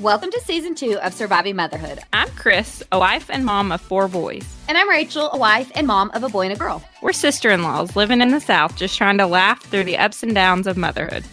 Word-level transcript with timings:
Welcome 0.00 0.30
to 0.30 0.40
season 0.42 0.76
two 0.76 0.96
of 1.00 1.12
Surviving 1.12 1.56
Motherhood. 1.56 1.98
I'm 2.12 2.28
Chris, 2.30 2.84
a 2.92 2.98
wife 3.00 3.28
and 3.30 3.44
mom 3.44 3.72
of 3.72 3.80
four 3.80 4.06
boys. 4.06 4.44
And 4.68 4.78
I'm 4.78 4.88
Rachel, 4.88 5.28
a 5.32 5.36
wife 5.38 5.72
and 5.74 5.88
mom 5.88 6.12
of 6.14 6.22
a 6.22 6.28
boy 6.28 6.42
and 6.42 6.52
a 6.52 6.56
girl. 6.56 6.84
We're 7.02 7.12
sister 7.12 7.50
in 7.50 7.62
laws 7.64 7.96
living 7.96 8.20
in 8.20 8.28
the 8.30 8.40
South, 8.40 8.76
just 8.76 8.96
trying 8.96 9.18
to 9.18 9.26
laugh 9.26 9.60
through 9.64 9.84
the 9.84 9.98
ups 9.98 10.22
and 10.22 10.34
downs 10.34 10.66
of 10.68 10.76
motherhood 10.76 11.24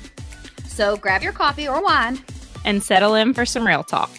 So 0.68 0.98
grab 0.98 1.22
your 1.22 1.34
coffee 1.34 1.68
or 1.68 1.82
wine. 1.84 2.20
and 2.64 2.82
settle 2.84 3.14
in 3.14 3.34
for 3.36 3.46
some 3.46 3.68
real 3.68 3.84
talk. 3.84 4.10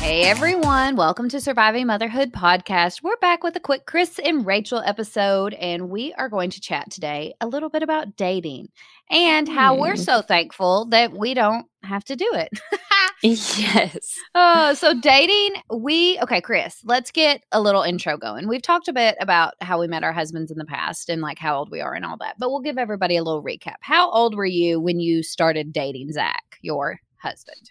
Hey 0.00 0.22
everyone, 0.24 0.96
welcome 0.96 1.28
to 1.28 1.40
Surviving 1.40 1.86
Motherhood 1.86 2.32
podcast. 2.32 3.02
We're 3.02 3.16
back 3.18 3.44
with 3.44 3.56
a 3.56 3.60
quick 3.60 3.84
Chris 3.84 4.18
and 4.18 4.46
Rachel 4.46 4.78
episode, 4.84 5.52
and 5.54 5.90
we 5.90 6.14
are 6.14 6.30
going 6.30 6.48
to 6.50 6.60
chat 6.62 6.90
today 6.90 7.34
a 7.42 7.46
little 7.46 7.68
bit 7.68 7.82
about 7.82 8.16
dating 8.16 8.68
and 9.10 9.46
how 9.48 9.76
we're 9.78 9.96
Hmm. 9.96 10.02
so 10.02 10.22
thankful 10.22 10.86
that 10.86 11.12
we 11.12 11.34
don't 11.34 11.66
have 11.82 12.04
to 12.04 12.16
do 12.16 12.26
it. 12.32 12.48
yes. 13.22 14.14
Oh, 14.34 14.72
so 14.74 14.98
dating, 14.98 15.60
we 15.70 16.18
okay, 16.20 16.40
Chris, 16.40 16.78
let's 16.84 17.10
get 17.10 17.42
a 17.52 17.60
little 17.60 17.82
intro 17.82 18.16
going. 18.16 18.48
We've 18.48 18.62
talked 18.62 18.88
a 18.88 18.92
bit 18.94 19.16
about 19.20 19.54
how 19.60 19.78
we 19.78 19.88
met 19.88 20.04
our 20.04 20.12
husbands 20.12 20.50
in 20.50 20.56
the 20.58 20.64
past 20.64 21.10
and 21.10 21.20
like 21.20 21.38
how 21.38 21.58
old 21.58 21.70
we 21.70 21.82
are 21.82 21.92
and 21.92 22.06
all 22.06 22.16
that, 22.18 22.36
but 22.38 22.50
we'll 22.50 22.60
give 22.60 22.78
everybody 22.78 23.16
a 23.16 23.22
little 23.22 23.42
recap. 23.44 23.76
How 23.82 24.10
old 24.10 24.34
were 24.36 24.46
you 24.46 24.80
when 24.80 25.00
you 25.00 25.22
started 25.22 25.70
dating 25.72 26.12
Zach, 26.12 26.44
your 26.62 26.98
husband? 27.18 27.70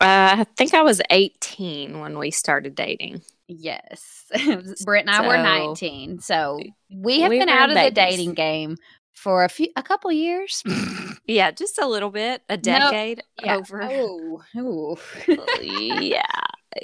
Uh, 0.00 0.40
I 0.40 0.46
think 0.56 0.74
I 0.74 0.82
was 0.82 1.00
18 1.10 2.00
when 2.00 2.18
we 2.18 2.30
started 2.30 2.74
dating. 2.74 3.22
Yes. 3.48 4.24
Britt 4.84 5.06
and 5.06 5.10
I 5.10 5.26
were 5.26 5.36
19. 5.38 6.18
So 6.20 6.58
we 6.94 7.20
have 7.20 7.30
we 7.30 7.38
been 7.38 7.48
out 7.48 7.70
of 7.70 7.76
the 7.76 7.90
dating 7.90 8.34
game 8.34 8.76
for 9.14 9.44
a 9.44 9.48
few 9.48 9.68
a 9.76 9.82
couple 9.82 10.10
years. 10.12 10.62
Yeah, 11.28 11.50
just 11.50 11.78
a 11.80 11.86
little 11.88 12.10
bit, 12.10 12.42
a 12.48 12.56
decade 12.56 13.20
Yeah. 13.42 13.56
over. 13.56 13.82
Oh, 13.82 14.42
ooh. 14.56 14.96
yeah. 15.60 16.22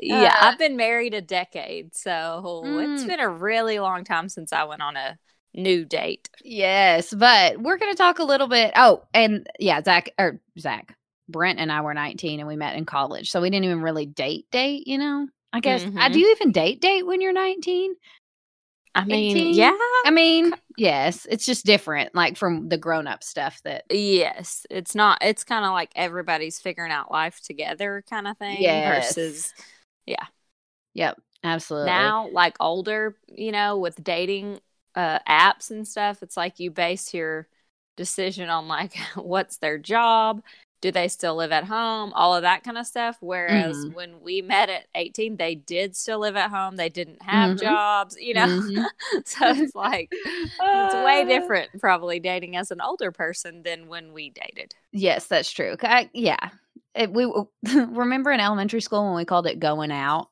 Yeah, 0.02 0.34
Uh, 0.40 0.46
I've 0.46 0.58
been 0.58 0.76
married 0.76 1.14
a 1.14 1.20
decade, 1.20 1.94
so 1.94 2.62
it's 2.64 3.04
been 3.04 3.20
a 3.20 3.28
really 3.28 3.78
long 3.78 4.02
time 4.02 4.28
since 4.28 4.52
I 4.52 4.64
went 4.64 4.82
on 4.82 4.96
a 4.96 5.16
new 5.54 5.84
date. 5.84 6.28
Yes, 6.42 7.14
but 7.14 7.58
we're 7.60 7.76
going 7.76 7.92
to 7.92 7.96
talk 7.96 8.18
a 8.18 8.24
little 8.24 8.48
bit. 8.48 8.72
Oh, 8.74 9.04
and 9.14 9.46
yeah, 9.60 9.80
Zach 9.80 10.10
or 10.18 10.40
Zach, 10.58 10.96
Brent 11.32 11.58
and 11.58 11.72
I 11.72 11.80
were 11.80 11.94
19 11.94 12.38
and 12.38 12.48
we 12.48 12.56
met 12.56 12.76
in 12.76 12.84
college. 12.84 13.30
So 13.30 13.40
we 13.40 13.50
didn't 13.50 13.64
even 13.64 13.82
really 13.82 14.06
date, 14.06 14.46
date, 14.52 14.86
you 14.86 14.98
know? 14.98 15.26
I 15.52 15.60
guess. 15.60 15.82
I 15.82 15.86
Mhm. 15.86 16.12
do 16.12 16.20
you 16.20 16.30
even 16.32 16.52
date, 16.52 16.80
date 16.80 17.04
when 17.06 17.20
you're 17.20 17.32
19? 17.32 17.94
I 18.94 19.04
mean, 19.04 19.36
18? 19.36 19.54
yeah. 19.54 19.76
I 20.04 20.10
mean, 20.10 20.54
yes, 20.76 21.26
it's 21.30 21.46
just 21.46 21.64
different, 21.64 22.14
like 22.14 22.36
from 22.36 22.68
the 22.68 22.76
grown 22.76 23.06
up 23.06 23.24
stuff 23.24 23.60
that. 23.64 23.84
Yes, 23.90 24.66
it's 24.70 24.94
not. 24.94 25.18
It's 25.22 25.44
kind 25.44 25.64
of 25.64 25.72
like 25.72 25.90
everybody's 25.96 26.60
figuring 26.60 26.92
out 26.92 27.10
life 27.10 27.40
together, 27.42 28.04
kind 28.08 28.28
of 28.28 28.36
thing. 28.36 28.60
Yes. 28.60 29.14
Versus 29.14 29.54
yeah. 30.04 30.26
Yep, 30.94 31.18
absolutely. 31.42 31.86
now, 31.86 32.28
like 32.28 32.56
older, 32.60 33.16
you 33.28 33.50
know, 33.50 33.78
with 33.78 34.02
dating 34.04 34.60
uh, 34.94 35.20
apps 35.26 35.70
and 35.70 35.88
stuff, 35.88 36.22
it's 36.22 36.36
like 36.36 36.60
you 36.60 36.70
base 36.70 37.14
your 37.14 37.48
decision 37.96 38.50
on 38.50 38.68
like 38.68 38.94
what's 39.14 39.56
their 39.56 39.78
job, 39.78 40.42
do 40.82 40.90
they 40.92 41.08
still 41.08 41.34
live 41.36 41.52
at 41.52 41.64
home, 41.64 42.12
all 42.14 42.34
of 42.36 42.42
that 42.42 42.64
kind 42.64 42.76
of 42.76 42.86
stuff. 42.86 43.16
Whereas 43.20 43.86
Mhm. 43.86 43.94
when 43.94 44.20
we 44.20 44.42
met 44.42 44.68
at 44.68 44.86
eighteen, 44.94 45.36
they 45.38 45.54
did 45.54 45.96
still 45.96 46.18
live 46.18 46.36
at 46.36 46.50
home. 46.50 46.76
They 46.76 46.90
didn't 46.90 47.22
have 47.22 47.52
Mhm. 47.52 47.60
jobs, 47.60 48.16
you 48.20 48.34
know. 48.34 48.46
Mhm. 48.46 48.84
so 49.24 49.48
it's 49.50 49.74
like 49.74 50.10
it's 50.60 50.94
way 50.94 51.24
different, 51.24 51.70
probably 51.80 52.20
dating 52.20 52.56
as 52.56 52.70
an 52.70 52.82
older 52.82 53.12
person 53.12 53.62
than 53.62 53.88
when 53.88 54.12
we 54.12 54.30
dated. 54.30 54.74
Yes, 54.92 55.26
that's 55.28 55.50
true. 55.50 55.76
I, 55.82 56.10
yeah. 56.12 56.50
It, 56.94 57.10
we 57.12 57.24
remember 57.74 58.30
in 58.32 58.40
elementary 58.40 58.82
school 58.82 59.06
when 59.06 59.14
we 59.16 59.24
called 59.24 59.46
it 59.46 59.58
going 59.60 59.90
out. 59.92 60.28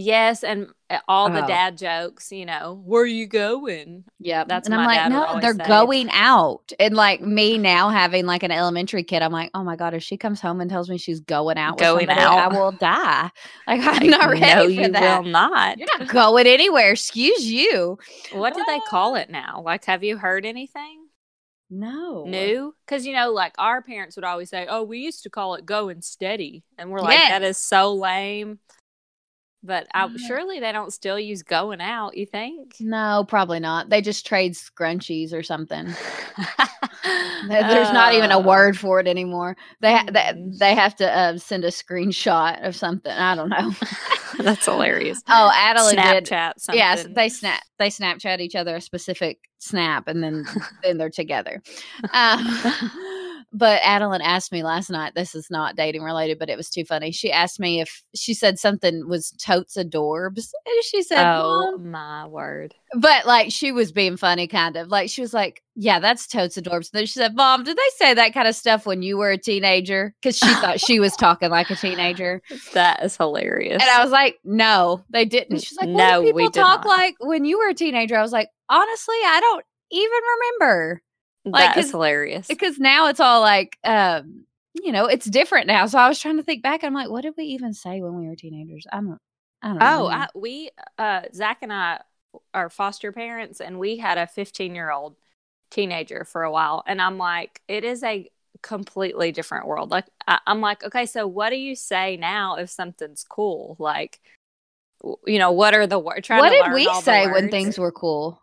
Yes, 0.00 0.44
and 0.44 0.68
uh, 0.90 1.00
all 1.08 1.28
the 1.28 1.42
Oh. 1.42 1.46
dad 1.48 1.76
jokes, 1.76 2.30
you 2.30 2.46
know, 2.46 2.80
where 2.84 3.02
are 3.02 3.06
you 3.06 3.26
going? 3.26 4.04
Yeah, 4.20 4.44
That's 4.44 4.66
and 4.68 4.74
I'm 4.76 4.86
like, 4.86 5.10
no, 5.10 5.40
they're 5.40 5.54
say. 5.54 5.64
going 5.66 6.08
out. 6.12 6.70
And 6.78 6.94
like 6.94 7.20
me 7.20 7.58
now 7.58 7.88
having 7.88 8.24
like 8.24 8.44
an 8.44 8.52
elementary 8.52 9.02
kid, 9.02 9.22
I'm 9.22 9.32
like, 9.32 9.50
oh 9.54 9.64
my 9.64 9.74
god, 9.74 9.94
if 9.94 10.04
she 10.04 10.16
comes 10.16 10.40
home 10.40 10.60
and 10.60 10.70
tells 10.70 10.88
me 10.88 10.98
she's 10.98 11.18
going 11.18 11.58
out, 11.58 11.78
with 11.78 11.86
Going 11.88 12.06
somebody, 12.06 12.20
out. 12.20 12.38
I 12.38 12.46
will 12.46 12.70
die. 12.72 13.30
Like 13.66 13.80
I'm 13.84 14.06
not 14.06 14.30
ready 14.30 14.40
no, 14.40 14.62
for 14.64 14.70
you 14.70 14.92
that. 14.92 15.18
will 15.18 15.30
not. 15.30 15.78
You're 15.78 15.88
not 15.98 16.08
going 16.08 16.46
anywhere. 16.46 16.92
Excuse 16.92 17.50
you. 17.50 17.98
What 18.32 18.54
do 18.54 18.62
they 18.64 18.78
call 18.88 19.16
it 19.16 19.30
now? 19.30 19.62
Like, 19.64 19.84
have 19.86 20.04
you 20.04 20.16
heard 20.16 20.46
anything 20.46 21.08
No. 21.70 22.24
new? 22.24 22.74
Because 22.86 23.04
you 23.04 23.12
know, 23.14 23.32
like 23.32 23.52
our 23.58 23.82
parents 23.82 24.16
would 24.16 24.24
always 24.24 24.48
say, 24.48 24.66
"Oh, 24.70 24.84
we 24.84 25.00
used 25.00 25.24
to 25.24 25.30
call 25.30 25.54
it 25.54 25.66
going 25.66 26.02
steady," 26.02 26.62
and 26.78 26.90
we're 26.90 27.00
like, 27.00 27.28
"That 27.28 27.42
Yes. 27.42 27.56
is 27.56 27.58
so 27.58 27.94
lame." 27.94 28.60
But 29.62 29.88
I, 29.92 30.06
Yeah. 30.06 30.16
surely 30.28 30.60
they 30.60 30.70
don't 30.72 30.92
still 30.92 31.18
use 31.18 31.42
going 31.42 31.80
out. 31.80 32.16
You 32.16 32.26
think? 32.26 32.76
No, 32.80 33.24
probably 33.26 33.58
not. 33.60 33.90
They 33.90 34.00
just 34.00 34.24
trade 34.26 34.54
scrunchies 34.54 35.32
or 35.32 35.42
something. 35.42 35.86
There- 37.48 37.62
There's 37.62 37.92
not 37.92 38.14
even 38.14 38.30
a 38.32 38.38
Uh, 38.38 38.42
word 38.42 38.76
for 38.76 38.98
it 39.00 39.06
anymore. 39.06 39.56
They 39.80 39.92
ha- 39.96 40.04
they, 40.10 40.20
Mm. 40.20 40.58
they 40.58 40.74
have 40.74 40.94
to 40.96 41.10
uh, 41.10 41.38
send 41.38 41.64
a 41.64 41.68
screenshot 41.68 42.66
of 42.66 42.74
something. 42.74 43.12
I 43.12 43.34
don't 43.36 43.48
know. 43.48 43.72
That's 44.40 44.64
hilarious. 44.64 45.22
oh, 45.28 45.50
Adeline 45.54 45.94
did. 45.96 46.24
Snapchat 46.26 46.52
something. 46.58 46.78
Yes, 46.78 47.06
they 47.10 47.28
snap. 47.28 47.62
They 47.78 47.88
Snapchat 47.88 48.40
each 48.40 48.56
other 48.56 48.76
a 48.76 48.80
specific 48.80 49.38
snap, 49.58 50.08
and 50.08 50.22
then 50.22 50.44
then 50.82 50.98
they're 50.98 51.08
together. 51.10 51.62
Um, 52.12 52.40
but 53.52 53.80
Adeline 53.82 54.20
asked 54.20 54.52
me 54.52 54.62
last 54.62 54.90
night. 54.90 55.14
This 55.14 55.34
is 55.34 55.48
not 55.50 55.76
dating 55.76 56.02
related, 56.02 56.38
but 56.38 56.50
it 56.50 56.56
was 56.56 56.70
too 56.70 56.84
funny. 56.84 57.10
She 57.10 57.32
asked 57.32 57.58
me 57.58 57.80
if 57.80 58.02
she 58.14 58.34
said 58.34 58.58
something 58.58 59.08
was 59.08 59.30
totes 59.32 59.76
adorbs, 59.76 60.50
and 60.66 60.84
she 60.84 61.02
said, 61.02 61.24
Oh 61.24 61.76
"Mom," 61.78 61.90
my 61.90 62.26
word! 62.26 62.74
but 62.94 63.26
like 63.26 63.50
she 63.50 63.72
was 63.72 63.92
being 63.92 64.16
funny, 64.16 64.46
kind 64.46 64.76
of 64.76 64.88
like 64.88 65.10
she 65.10 65.20
was 65.20 65.32
like, 65.32 65.62
"Yeah, 65.74 65.98
that's 65.98 66.26
totes 66.26 66.58
adorbs." 66.58 66.90
Then 66.90 67.06
she 67.06 67.12
said, 67.12 67.34
"Mom, 67.34 67.64
did 67.64 67.76
they 67.76 67.90
say 67.96 68.14
that 68.14 68.34
kind 68.34 68.48
of 68.48 68.54
stuff 68.54 68.86
when 68.86 69.02
you 69.02 69.16
were 69.16 69.30
a 69.30 69.38
teenager?" 69.38 70.14
Because 70.20 70.36
she 70.36 70.52
thought 70.54 70.80
she 70.80 71.00
was 71.00 71.12
talking 71.16 71.50
like 71.50 71.70
a 71.70 71.76
teenager. 71.76 72.42
That 72.74 73.02
is 73.02 73.16
hilarious. 73.16 73.80
And 73.80 73.90
I 73.90 74.02
was 74.02 74.10
like, 74.10 74.38
no, 74.44 75.04
they 75.10 75.24
didn't. 75.24 75.62
She's 75.62 75.78
like, 75.78 75.88
No, 75.88 76.20
what 76.20 76.26
do 76.26 76.34
we 76.34 76.42
people 76.44 76.62
talk 76.62 76.84
not. 76.84 76.86
like 76.86 77.14
when 77.20 77.44
you 77.44 77.58
were 77.58 77.68
a 77.68 77.74
teenager? 77.74 78.16
I 78.16 78.22
was 78.22 78.32
like, 78.32 78.48
honestly, 78.68 79.16
I 79.24 79.40
don't 79.40 79.64
even 79.90 80.20
remember 80.60 81.02
like, 81.52 81.74
that 81.74 81.78
is 81.78 81.90
hilarious. 81.90 82.46
because 82.48 82.78
now 82.78 83.08
it's 83.08 83.20
all 83.20 83.40
like, 83.40 83.78
um, 83.84 84.44
you 84.74 84.92
know, 84.92 85.06
it's 85.06 85.26
different 85.26 85.66
now. 85.66 85.86
So 85.86 85.98
I 85.98 86.08
was 86.08 86.20
trying 86.20 86.36
to 86.36 86.42
think 86.42 86.62
back. 86.62 86.84
I'm 86.84 86.94
like, 86.94 87.10
what 87.10 87.22
did 87.22 87.34
we 87.36 87.44
even 87.44 87.74
say 87.74 88.00
when 88.00 88.14
we 88.14 88.28
were 88.28 88.36
teenagers? 88.36 88.86
I 88.92 88.96
don't, 88.96 89.18
I 89.62 89.68
don't 89.68 89.82
Oh, 89.82 90.04
know. 90.04 90.06
I, 90.08 90.28
we 90.34 90.70
uh 90.98 91.22
Zach 91.34 91.58
and 91.62 91.72
I 91.72 92.00
are 92.54 92.70
foster 92.70 93.12
parents 93.12 93.60
and 93.60 93.78
we 93.78 93.96
had 93.96 94.18
a 94.18 94.26
15 94.26 94.74
year 94.74 94.90
old 94.90 95.16
teenager 95.70 96.24
for 96.24 96.42
a 96.42 96.50
while 96.50 96.82
and 96.86 97.00
I'm 97.00 97.18
like 97.18 97.60
it 97.68 97.84
is 97.84 98.02
a 98.02 98.30
completely 98.62 99.32
different 99.32 99.66
world 99.66 99.90
like 99.90 100.06
I, 100.26 100.38
I'm 100.46 100.60
like 100.60 100.82
okay 100.82 101.06
so 101.06 101.26
what 101.26 101.50
do 101.50 101.56
you 101.56 101.74
say 101.74 102.16
now 102.16 102.56
if 102.56 102.70
something's 102.70 103.24
cool 103.24 103.76
like 103.78 104.18
you 105.26 105.38
know 105.38 105.52
what 105.52 105.74
are 105.74 105.86
the 105.86 105.98
words 105.98 106.28
what 106.28 106.50
did 106.50 106.72
we 106.72 106.92
say 107.00 107.28
when 107.28 107.50
things 107.50 107.78
were 107.78 107.92
cool? 107.92 108.42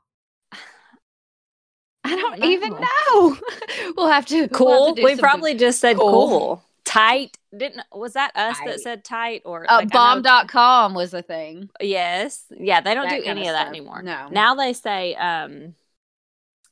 I 2.06 2.16
don't 2.16 2.40
don't 2.40 2.52
even 2.52 2.72
know. 2.72 2.80
know. 2.82 3.38
we'll 3.98 4.08
have 4.08 4.26
to 4.28 4.36
we'll 4.36 4.48
have 4.48 4.48
to 4.48 4.48
cool 4.50 4.94
do 4.96 5.04
we 5.04 5.12
some- 5.12 5.20
probably 5.20 5.54
just 5.56 5.80
said 5.80 5.98
Cool. 5.98 6.10
cool. 6.30 6.64
tight 6.86 7.38
didn't 7.56 7.82
was 7.94 8.14
that 8.14 8.32
us 8.36 8.58
Tight. 8.58 8.68
that 8.68 8.80
said 8.82 9.04
tight 9.04 9.42
or 9.46 9.66
uh, 9.72 9.78
like, 9.78 9.96
I 9.96 10.22
bomb.com 10.22 10.94
was 10.94 11.12
the 11.12 11.22
thing. 11.22 11.70
Yes. 11.82 12.44
Yeah, 12.52 12.82
they 12.82 12.94
don't 12.94 13.06
That 13.10 13.16
do 13.18 13.24
kinda 13.24 13.30
any 13.32 13.48
of 13.48 13.54
that 13.54 13.62
stuff. 13.68 13.70
anymore. 13.70 14.02
No. 14.04 14.28
Now 14.30 14.56
they 14.56 14.74
say 14.74 15.16
um 15.16 15.74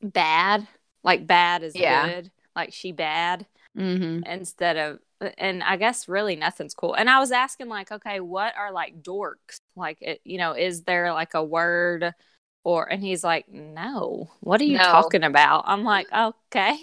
bad, 0.02 0.66
like 1.02 1.26
bad 1.26 1.62
is 1.62 1.74
Yeah. 1.74 2.06
good, 2.08 2.30
like 2.54 2.72
she 2.72 2.92
bad 2.92 3.46
Mm-hmm. 3.76 4.24
instead 4.30 4.76
of 4.76 4.98
and 5.38 5.62
I 5.64 5.76
guess 5.76 6.06
really 6.06 6.36
nothing's 6.36 6.74
cool. 6.74 6.94
And 6.94 7.08
I 7.10 7.18
was 7.18 7.32
asking 7.32 7.68
like, 7.68 7.90
okay, 7.90 8.20
what 8.20 8.54
are 8.56 8.70
like 8.72 9.02
dorks? 9.02 9.58
Like 9.74 9.98
it, 10.02 10.20
you 10.24 10.38
know, 10.38 10.52
is 10.52 10.82
there 10.82 11.12
like 11.12 11.34
a 11.34 11.42
word 11.42 12.14
or 12.64 12.90
and 12.90 13.02
he's 13.02 13.22
like 13.22 13.48
no 13.48 14.30
what 14.40 14.60
are 14.60 14.64
you 14.64 14.78
No. 14.78 14.84
talking 14.84 15.22
about? 15.22 15.64
I'm 15.66 15.82
mm. 15.82 15.84
like 15.84 16.06
okay. 16.12 16.78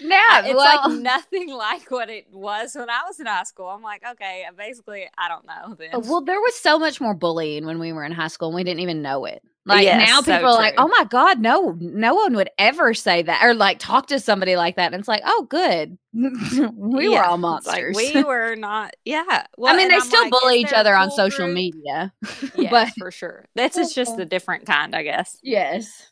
Yeah, 0.00 0.40
it's 0.44 0.54
well, 0.54 0.90
like 0.90 1.00
nothing 1.00 1.48
like 1.50 1.90
what 1.90 2.08
it 2.10 2.26
was 2.30 2.74
when 2.74 2.88
i 2.90 3.00
was 3.06 3.18
in 3.18 3.26
high 3.26 3.42
school. 3.44 3.66
I'm 3.66 3.82
like 3.82 4.02
okay 4.12 4.44
basically 4.56 5.08
i 5.18 5.28
don't 5.28 5.46
know 5.46 5.74
then. 5.74 5.90
Well, 6.08 6.20
there 6.22 6.40
was 6.40 6.54
so 6.54 6.78
much 6.78 7.00
more 7.00 7.14
bullying 7.14 7.66
when 7.66 7.78
we 7.78 7.92
were 7.92 8.04
in 8.04 8.12
high 8.12 8.28
school 8.28 8.48
and 8.48 8.54
we 8.54 8.64
didn't 8.64 8.80
even 8.80 9.02
know 9.02 9.24
it. 9.24 9.42
Like 9.64 9.84
Yes, 9.84 10.08
now 10.08 10.20
so 10.22 10.32
people 10.34 10.48
are 10.48 10.54
like, 10.54 10.74
"Oh 10.76 10.88
my 10.88 11.04
god, 11.08 11.38
no, 11.40 11.76
no 11.78 12.14
one 12.14 12.34
would 12.34 12.50
ever 12.58 12.94
say 12.94 13.22
that 13.22 13.44
or 13.44 13.54
like 13.54 13.78
talk 13.78 14.08
to 14.08 14.18
somebody 14.18 14.56
like 14.56 14.74
that." 14.76 14.92
And 14.92 14.98
it's 15.00 15.08
like, 15.08 15.22
"Oh, 15.24 15.46
good. 15.48 15.98
we 16.12 17.08
were 17.08 17.24
all 17.24 17.34
it's 17.56 17.66
like, 17.66 17.86
monsters." 17.86 17.96
we 17.96 18.22
were 18.24 18.56
not 18.56 18.94
yeah 19.04 19.46
well, 19.56 19.72
I 19.72 19.76
mean, 19.76 19.88
they 19.88 19.94
I'm 19.94 20.00
still 20.00 20.20
like, 20.22 20.32
bully 20.32 20.60
each 20.60 20.72
other 20.72 20.96
on 20.96 21.08
cool 21.08 21.16
social 21.16 21.46
group? 21.46 21.54
media. 21.54 22.12
yes 22.54 22.70
but 22.70 22.88
for 22.98 23.10
sure 23.10 23.44
this 23.54 23.76
is 23.76 23.94
just 23.94 24.18
a 24.18 24.24
different 24.24 24.66
kind 24.66 24.94
i 24.94 25.02
guess 25.02 25.38
yes. 25.42 26.08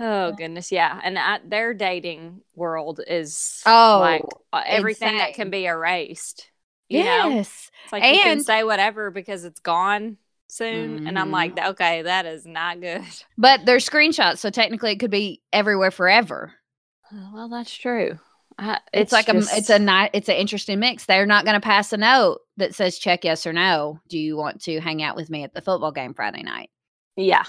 Oh 0.00 0.32
goodness, 0.32 0.72
yeah, 0.72 0.98
and 1.04 1.18
I, 1.18 1.38
their 1.46 1.74
dating 1.74 2.40
world 2.56 3.00
is 3.06 3.62
Oh, 3.66 3.98
like 4.00 4.22
uh, 4.52 4.62
everything 4.66 5.18
that 5.18 5.34
can 5.34 5.50
be 5.50 5.66
erased. 5.66 6.50
You 6.88 7.04
know, 7.04 7.28
yes. 7.30 7.70
it's 7.84 7.92
like 7.92 8.02
you 8.04 8.20
can 8.20 8.40
say 8.40 8.64
whatever 8.64 9.10
because 9.10 9.44
it's 9.44 9.60
gone 9.60 10.16
soon, 10.52 11.06
and 11.06 11.18
I'm 11.18 11.28
Mhm. 11.28 11.32
like, 11.32 11.58
okay, 11.58 12.02
that 12.02 12.26
is 12.26 12.46
not 12.46 12.80
good. 12.80 13.02
But 13.38 13.64
they're 13.66 13.78
screenshots, 13.78 14.38
so 14.38 14.50
technically 14.50 14.92
it 14.92 15.00
could 15.00 15.10
be 15.10 15.42
everywhere 15.52 15.90
forever. 15.90 16.54
Well, 17.32 17.48
that's 17.48 17.72
true. 17.74 18.18
I, 18.58 18.78
It's, 18.92 19.12
like 19.12 19.26
just- 19.26 19.52
a 19.52 19.56
it's 19.56 19.70
a 19.70 19.78
ni- 19.78 20.10
it's 20.12 20.28
an 20.28 20.36
interesting 20.36 20.78
mix. 20.78 21.06
They're 21.06 21.26
not 21.26 21.44
going 21.44 21.54
to 21.54 21.64
pass 21.64 21.92
a 21.92 21.96
note 21.96 22.40
that 22.58 22.74
says 22.74 22.98
check 22.98 23.24
yes 23.24 23.46
or 23.46 23.52
no. 23.52 23.98
Do 24.08 24.18
you 24.18 24.36
want 24.36 24.62
to 24.62 24.78
hang 24.80 25.02
out 25.02 25.16
with 25.16 25.30
me 25.30 25.42
at 25.42 25.54
the 25.54 25.62
football 25.62 25.90
game 25.92 26.12
Friday 26.14 26.42
night? 26.42 26.70
yeah, 27.16 27.44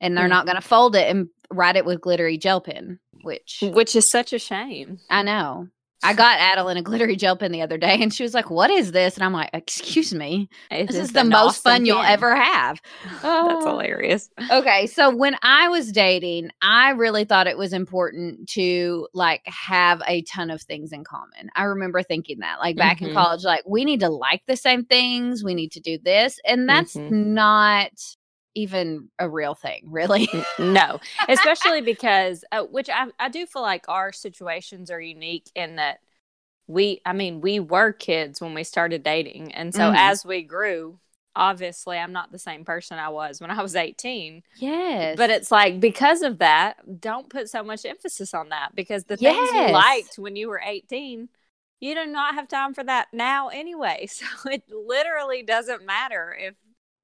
And 0.00 0.16
they're 0.16 0.26
Mm. 0.26 0.30
not 0.30 0.46
going 0.46 0.56
to 0.56 0.62
fold 0.66 0.96
it 0.96 1.08
and 1.10 1.28
write 1.50 1.76
it 1.76 1.84
with 1.84 2.00
glittery 2.00 2.38
gel 2.38 2.60
pen, 2.60 3.00
which 3.22 3.58
which 3.62 3.94
is 3.96 4.08
such 4.08 4.32
a 4.32 4.38
shame. 4.38 4.98
I 5.10 5.22
know. 5.22 5.68
I 6.02 6.14
got 6.14 6.38
Adeline 6.40 6.78
a 6.78 6.82
glittery 6.82 7.14
gel 7.16 7.36
pen 7.36 7.52
the 7.52 7.60
other 7.62 7.76
day, 7.76 7.98
and 8.02 8.12
she 8.12 8.22
was 8.22 8.32
like, 8.34 8.50
"What 8.50 8.70
is 8.70 8.92
this?" 8.92 9.16
And 9.16 9.24
I'm 9.24 9.32
like, 9.34 9.50
"Excuse 9.52 10.14
me, 10.14 10.48
this 10.70 10.96
is 10.96 11.12
the 11.12 11.24
most 11.24 11.62
fun 11.62 11.84
you'll 11.84 12.02
ever 12.02 12.34
have." 12.34 12.80
That's 13.22 13.22
Oh. 13.24 13.70
hilarious. 13.70 14.30
okay 14.50 14.86
so 14.86 15.14
when 15.14 15.36
i 15.42 15.68
was 15.68 15.92
dating 15.92 16.50
i 16.62 16.90
really 16.90 17.24
thought 17.24 17.46
it 17.46 17.58
was 17.58 17.72
important 17.72 18.48
to 18.48 19.06
like 19.14 19.42
have 19.46 20.02
a 20.06 20.22
ton 20.22 20.50
of 20.50 20.62
things 20.62 20.92
in 20.92 21.04
common 21.04 21.50
i 21.54 21.64
remember 21.64 22.02
thinking 22.02 22.38
that 22.40 22.58
like 22.60 22.76
back 22.76 23.00
in 23.02 23.08
Mhm. 23.08 23.14
college 23.14 23.44
like 23.44 23.62
we 23.66 23.84
need 23.84 24.00
to 24.00 24.08
like 24.08 24.42
the 24.46 24.56
same 24.56 24.84
things 24.84 25.44
we 25.44 25.54
need 25.54 25.70
to 25.72 25.80
do 25.80 25.98
this 25.98 26.38
and 26.46 26.68
that's 26.68 26.96
Mhm. 26.96 27.10
not 27.10 27.90
even 28.54 29.08
a 29.18 29.28
real 29.28 29.54
thing 29.54 29.82
really 29.86 30.28
no, 30.58 31.00
especially 31.28 31.80
because 31.80 32.44
uh, 32.52 32.64
which 32.64 32.88
I 32.90 33.08
I 33.18 33.28
do 33.28 33.46
feel 33.46 33.62
like 33.62 33.84
our 33.88 34.12
situations 34.12 34.90
are 34.90 35.00
unique 35.00 35.50
in 35.54 35.76
that 35.76 36.00
we 36.66 37.00
I 37.04 37.12
mean 37.12 37.40
we 37.40 37.60
were 37.60 37.92
kids 37.92 38.40
when 38.40 38.54
we 38.54 38.64
started 38.64 39.02
dating, 39.02 39.52
and 39.54 39.74
so 39.74 39.90
Mhm. 39.90 39.94
as 39.96 40.24
we 40.24 40.42
grew, 40.42 40.98
obviously 41.36 41.98
I'm 41.98 42.12
not 42.12 42.32
the 42.32 42.38
same 42.38 42.64
person 42.64 42.98
I 42.98 43.08
was 43.10 43.40
when 43.40 43.50
I 43.50 43.62
was 43.62 43.76
18. 43.76 44.42
yes 44.56 45.16
But 45.16 45.30
it's 45.30 45.50
like 45.50 45.80
because 45.80 46.22
of 46.22 46.38
that, 46.38 47.00
don't 47.00 47.28
put 47.28 47.48
so 47.48 47.62
much 47.62 47.84
emphasis 47.84 48.34
on 48.34 48.50
that 48.50 48.74
because 48.74 49.04
the 49.04 49.16
things 49.16 49.50
Yes. 49.50 49.52
you 49.52 49.66
liked 49.72 50.18
when 50.18 50.36
you 50.36 50.48
were 50.48 50.60
18. 50.64 51.28
You 51.80 51.94
do 51.94 52.06
not 52.06 52.34
have 52.34 52.46
time 52.48 52.74
for 52.74 52.84
that 52.84 53.08
now 53.12 53.48
anyway. 53.48 54.06
So 54.10 54.26
it 54.50 54.64
literally 54.70 55.42
doesn't 55.42 55.84
matter 55.86 56.36
if 56.38 56.54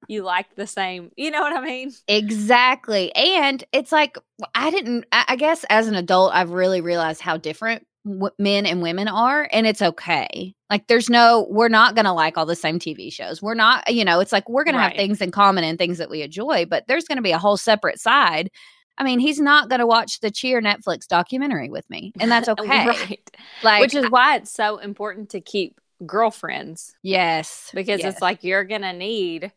you 0.07 0.23
like 0.23 0.55
the 0.55 0.67
same. 0.67 1.11
You 1.15 1.31
know 1.31 1.41
what 1.41 1.55
I 1.55 1.61
mean? 1.61 1.91
Exactly. 2.07 3.13
And 3.15 3.63
it's 3.71 3.91
like, 3.91 4.17
I 4.55 4.71
didn't, 4.71 5.05
I 5.11 5.25
I 5.29 5.35
guess 5.35 5.65
as 5.69 5.87
an 5.87 5.95
adult, 5.95 6.33
I've 6.33 6.51
really 6.51 6.81
realized 6.81 7.21
how 7.21 7.37
different 7.37 7.85
w- 8.05 8.33
men 8.39 8.65
and 8.65 8.81
women 8.81 9.07
are. 9.07 9.47
And 9.51 9.67
it's 9.67 9.81
okay. 9.81 10.53
Like, 10.69 10.87
there's 10.87 11.09
no, 11.09 11.47
we're 11.49 11.69
not 11.69 11.95
going 11.95 12.05
to 12.05 12.13
like 12.13 12.37
all 12.37 12.45
the 12.45 12.55
same 12.55 12.79
TV 12.79 13.11
shows. 13.11 13.41
We're 13.41 13.53
not, 13.53 13.91
you 13.91 14.05
know, 14.05 14.19
it's 14.19 14.31
like 14.31 14.49
we're 14.49 14.63
going 14.63 14.75
to 14.75 14.81
have 14.81 14.93
things 14.93 15.21
in 15.21 15.31
common 15.31 15.63
and 15.63 15.77
things 15.77 15.97
that 15.97 16.09
we 16.09 16.21
enjoy, 16.21 16.65
but 16.65 16.85
there's 16.87 17.05
going 17.05 17.17
to 17.17 17.21
be 17.21 17.31
a 17.31 17.39
whole 17.39 17.57
separate 17.57 17.99
side. 17.99 18.49
I 18.97 19.03
mean, 19.03 19.19
he's 19.19 19.39
not 19.39 19.69
going 19.69 19.79
to 19.79 19.87
watch 19.87 20.21
the 20.21 20.31
Cheer 20.31 20.61
Netflix 20.61 21.07
documentary 21.07 21.69
with 21.69 21.87
me, 21.89 22.13
and 22.19 22.31
that's 22.31 22.49
okay. 22.49 22.87
right. 22.87 23.31
Like, 23.63 23.81
Which 23.81 23.93
is 23.93 24.09
why 24.09 24.37
it's 24.37 24.51
so 24.51 24.77
important 24.77 25.29
to 25.31 25.41
keep 25.41 25.79
girlfriends 26.05 26.93
yes, 27.03 27.71
because 27.73 27.99
yes. 27.99 28.13
it's 28.13 28.21
like 28.21 28.43
you're 28.43 28.63
going 28.63 28.81
to 28.81 28.93
need 28.93 29.51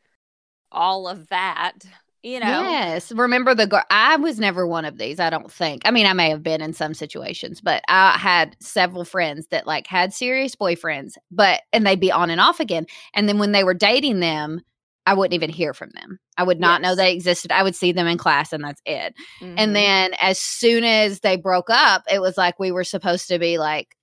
all 0.72 1.08
of 1.08 1.28
that, 1.28 1.78
you 2.22 2.40
know? 2.40 2.46
Yes. 2.62 3.12
Remember 3.12 3.54
the 3.54 3.66
girl? 3.66 3.82
I 3.90 4.16
was 4.16 4.38
never 4.38 4.66
one 4.66 4.84
of 4.84 4.98
these. 4.98 5.18
I 5.20 5.30
don't 5.30 5.50
think. 5.50 5.82
I 5.84 5.90
mean, 5.90 6.06
I 6.06 6.12
may 6.12 6.30
have 6.30 6.42
been 6.42 6.60
in 6.60 6.72
some 6.72 6.94
situations, 6.94 7.60
but 7.60 7.82
I 7.88 8.18
had 8.18 8.56
several 8.60 9.04
friends 9.04 9.46
that 9.50 9.66
like 9.66 9.86
had 9.86 10.12
serious 10.12 10.54
boyfriends, 10.54 11.14
but 11.30 11.62
and 11.72 11.86
they'd 11.86 12.00
be 12.00 12.12
on 12.12 12.30
and 12.30 12.40
off 12.40 12.60
again. 12.60 12.86
And 13.14 13.28
then 13.28 13.38
when 13.38 13.52
they 13.52 13.64
were 13.64 13.74
dating 13.74 14.20
them, 14.20 14.60
I 15.06 15.14
wouldn't 15.14 15.34
even 15.34 15.50
hear 15.50 15.72
from 15.72 15.90
them. 15.94 16.20
I 16.36 16.42
would 16.42 16.60
not 16.60 16.82
know 16.82 16.94
they 16.94 17.12
existed. 17.12 17.50
I 17.50 17.62
would 17.62 17.74
see 17.74 17.90
them 17.90 18.06
in 18.06 18.18
class 18.18 18.52
and 18.52 18.62
that's 18.62 18.82
it. 18.84 19.14
Mhm. 19.40 19.54
And 19.56 19.74
then 19.74 20.12
as 20.20 20.38
soon 20.38 20.84
as 20.84 21.20
they 21.20 21.36
broke 21.36 21.70
up, 21.70 22.02
it 22.12 22.20
was 22.20 22.36
like 22.36 22.58
we 22.58 22.70
were 22.70 22.84
supposed 22.84 23.28
to 23.28 23.38
be 23.38 23.58
like 23.58 23.96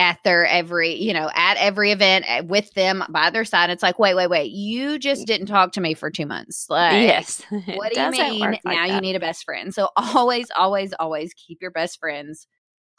at 0.00 0.18
their 0.24 0.46
every, 0.46 0.94
you 0.94 1.12
know, 1.12 1.30
at 1.34 1.56
every 1.58 1.92
event 1.92 2.24
with 2.48 2.72
them 2.74 3.04
by 3.10 3.30
their 3.30 3.44
side. 3.44 3.70
It's 3.70 3.82
like, 3.82 3.98
wait, 3.98 4.14
wait, 4.14 4.30
wait. 4.30 4.50
You 4.50 4.98
just 4.98 5.26
didn't 5.26 5.46
talk 5.46 5.72
to 5.72 5.80
me 5.80 5.94
for 5.94 6.10
two 6.10 6.26
months. 6.26 6.66
Like, 6.70 7.00
yes. 7.00 7.42
What 7.50 7.92
do 7.92 8.00
you 8.00 8.10
mean? 8.10 8.40
like 8.40 8.64
now 8.64 8.86
you 8.86 9.00
need 9.00 9.16
a 9.16 9.20
best 9.20 9.44
friend. 9.44 9.74
So 9.74 9.90
always, 9.96 10.50
always, 10.56 10.92
always 10.98 11.34
keep 11.34 11.60
your 11.62 11.70
best 11.70 12.00
friends 12.00 12.46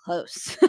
close. 0.06 0.57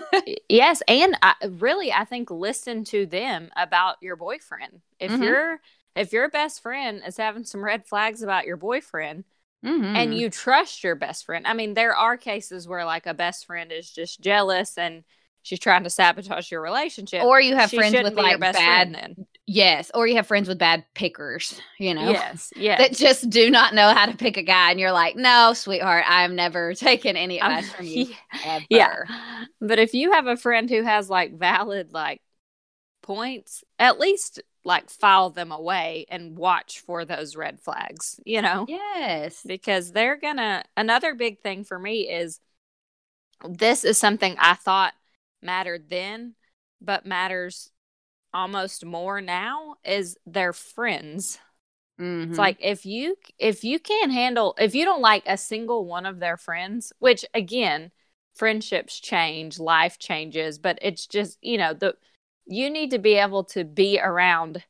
Yes, 0.48 0.82
and 0.86 1.16
I, 1.22 1.34
really, 1.48 1.92
I 1.92 2.04
think 2.04 2.30
listen 2.30 2.84
to 2.84 3.06
them 3.06 3.50
about 3.56 3.96
your 4.00 4.16
boyfriend. 4.16 4.80
If 5.00 5.12
Mhm. 5.12 5.22
your 5.22 5.60
if 5.96 6.12
your 6.12 6.30
best 6.30 6.62
friend 6.62 7.02
is 7.06 7.16
having 7.16 7.44
some 7.44 7.62
red 7.64 7.86
flags 7.86 8.22
about 8.22 8.46
your 8.46 8.56
boyfriend, 8.56 9.24
Mhm. 9.64 9.94
and 9.96 10.14
you 10.14 10.30
trust 10.30 10.84
your 10.84 10.94
best 10.96 11.24
friend, 11.26 11.46
I 11.46 11.54
mean, 11.54 11.74
there 11.74 11.96
are 11.96 12.16
cases 12.16 12.68
where 12.68 12.84
like 12.84 13.06
a 13.06 13.14
best 13.14 13.46
friend 13.46 13.72
is 13.72 13.90
just 13.90 14.20
jealous 14.20 14.78
and 14.78 15.04
she's 15.42 15.58
trying 15.58 15.84
to 15.84 15.90
sabotage 15.90 16.50
your 16.50 16.60
relationship, 16.62 17.22
or 17.22 17.40
you 17.40 17.54
have 17.56 17.70
She 17.70 17.76
friends 17.76 17.94
with 18.02 18.14
like 18.14 18.38
best 18.40 18.58
bad, 18.58 18.90
friend 18.90 18.94
then. 19.16 19.26
yes, 19.46 19.90
or 19.94 20.06
you 20.06 20.16
have 20.16 20.26
friends 20.26 20.48
with 20.48 20.58
bad 20.58 20.84
pickers, 20.94 21.60
you 21.78 21.94
know, 21.94 22.10
Yes, 22.10 22.52
yes. 22.56 22.78
that 22.80 22.96
just 22.96 23.28
do 23.30 23.50
not 23.50 23.74
know 23.74 23.92
how 23.94 24.06
to 24.06 24.16
pick 24.16 24.36
a 24.36 24.42
guy, 24.42 24.70
and 24.70 24.78
you're 24.80 24.92
like, 24.92 25.16
no, 25.16 25.52
sweetheart, 25.54 26.04
I'm 26.06 26.34
never 26.36 26.74
taking 26.76 27.16
any 27.16 27.40
I'm- 27.40 27.58
advice 27.58 27.72
from 27.72 27.86
you. 27.86 28.06
Ever. 28.44 28.64
yeah. 28.70 28.94
But 29.60 29.78
if 29.78 29.94
you 29.94 30.12
have 30.12 30.26
a 30.26 30.36
friend 30.36 30.68
who 30.70 30.82
has 30.82 31.08
like 31.10 31.36
valid 31.38 31.92
like 31.92 32.20
points, 33.02 33.64
at 33.78 33.98
least 33.98 34.40
like 34.64 34.88
file 34.90 35.30
them 35.30 35.50
away 35.50 36.06
and 36.08 36.36
watch 36.38 36.80
for 36.86 37.04
those 37.04 37.34
red 37.34 37.58
flags, 37.60 38.20
you 38.24 38.40
know? 38.40 38.64
Yes. 38.68 39.42
Because 39.44 39.90
they're 39.90 40.16
gonna 40.16 40.62
another 40.76 41.14
big 41.16 41.40
thing 41.40 41.64
for 41.64 41.76
me 41.76 42.08
is 42.08 42.38
this 43.48 43.82
is 43.82 43.98
something 43.98 44.36
I 44.38 44.54
thought 44.54 44.94
mattered 45.42 45.88
then, 45.88 46.34
but 46.80 47.06
matters 47.06 47.70
almost 48.34 48.84
more 48.84 49.20
now 49.20 49.76
is 49.84 50.16
their 50.26 50.52
friends. 50.52 51.38
Mhm. 51.98 52.30
It's 52.30 52.38
like 52.38 52.58
if 52.60 52.86
you 52.86 53.16
if 53.38 53.64
you 53.64 53.78
can't 53.78 54.12
handle 54.12 54.54
if 54.58 54.74
you 54.74 54.84
don't 54.84 55.02
like 55.02 55.24
a 55.26 55.36
single 55.36 55.86
one 55.86 56.06
of 56.06 56.18
their 56.18 56.36
friends, 56.36 56.92
which 56.98 57.24
again, 57.34 57.92
friendships 58.34 58.98
change, 59.00 59.58
life 59.58 59.98
changes, 59.98 60.58
but 60.58 60.78
it's 60.82 61.06
just, 61.06 61.38
you 61.42 61.58
know, 61.58 61.74
the 61.74 61.96
you 62.46 62.70
need 62.70 62.90
to 62.90 62.98
be 62.98 63.14
able 63.14 63.44
to 63.44 63.64
be 63.64 64.00
around 64.00 64.64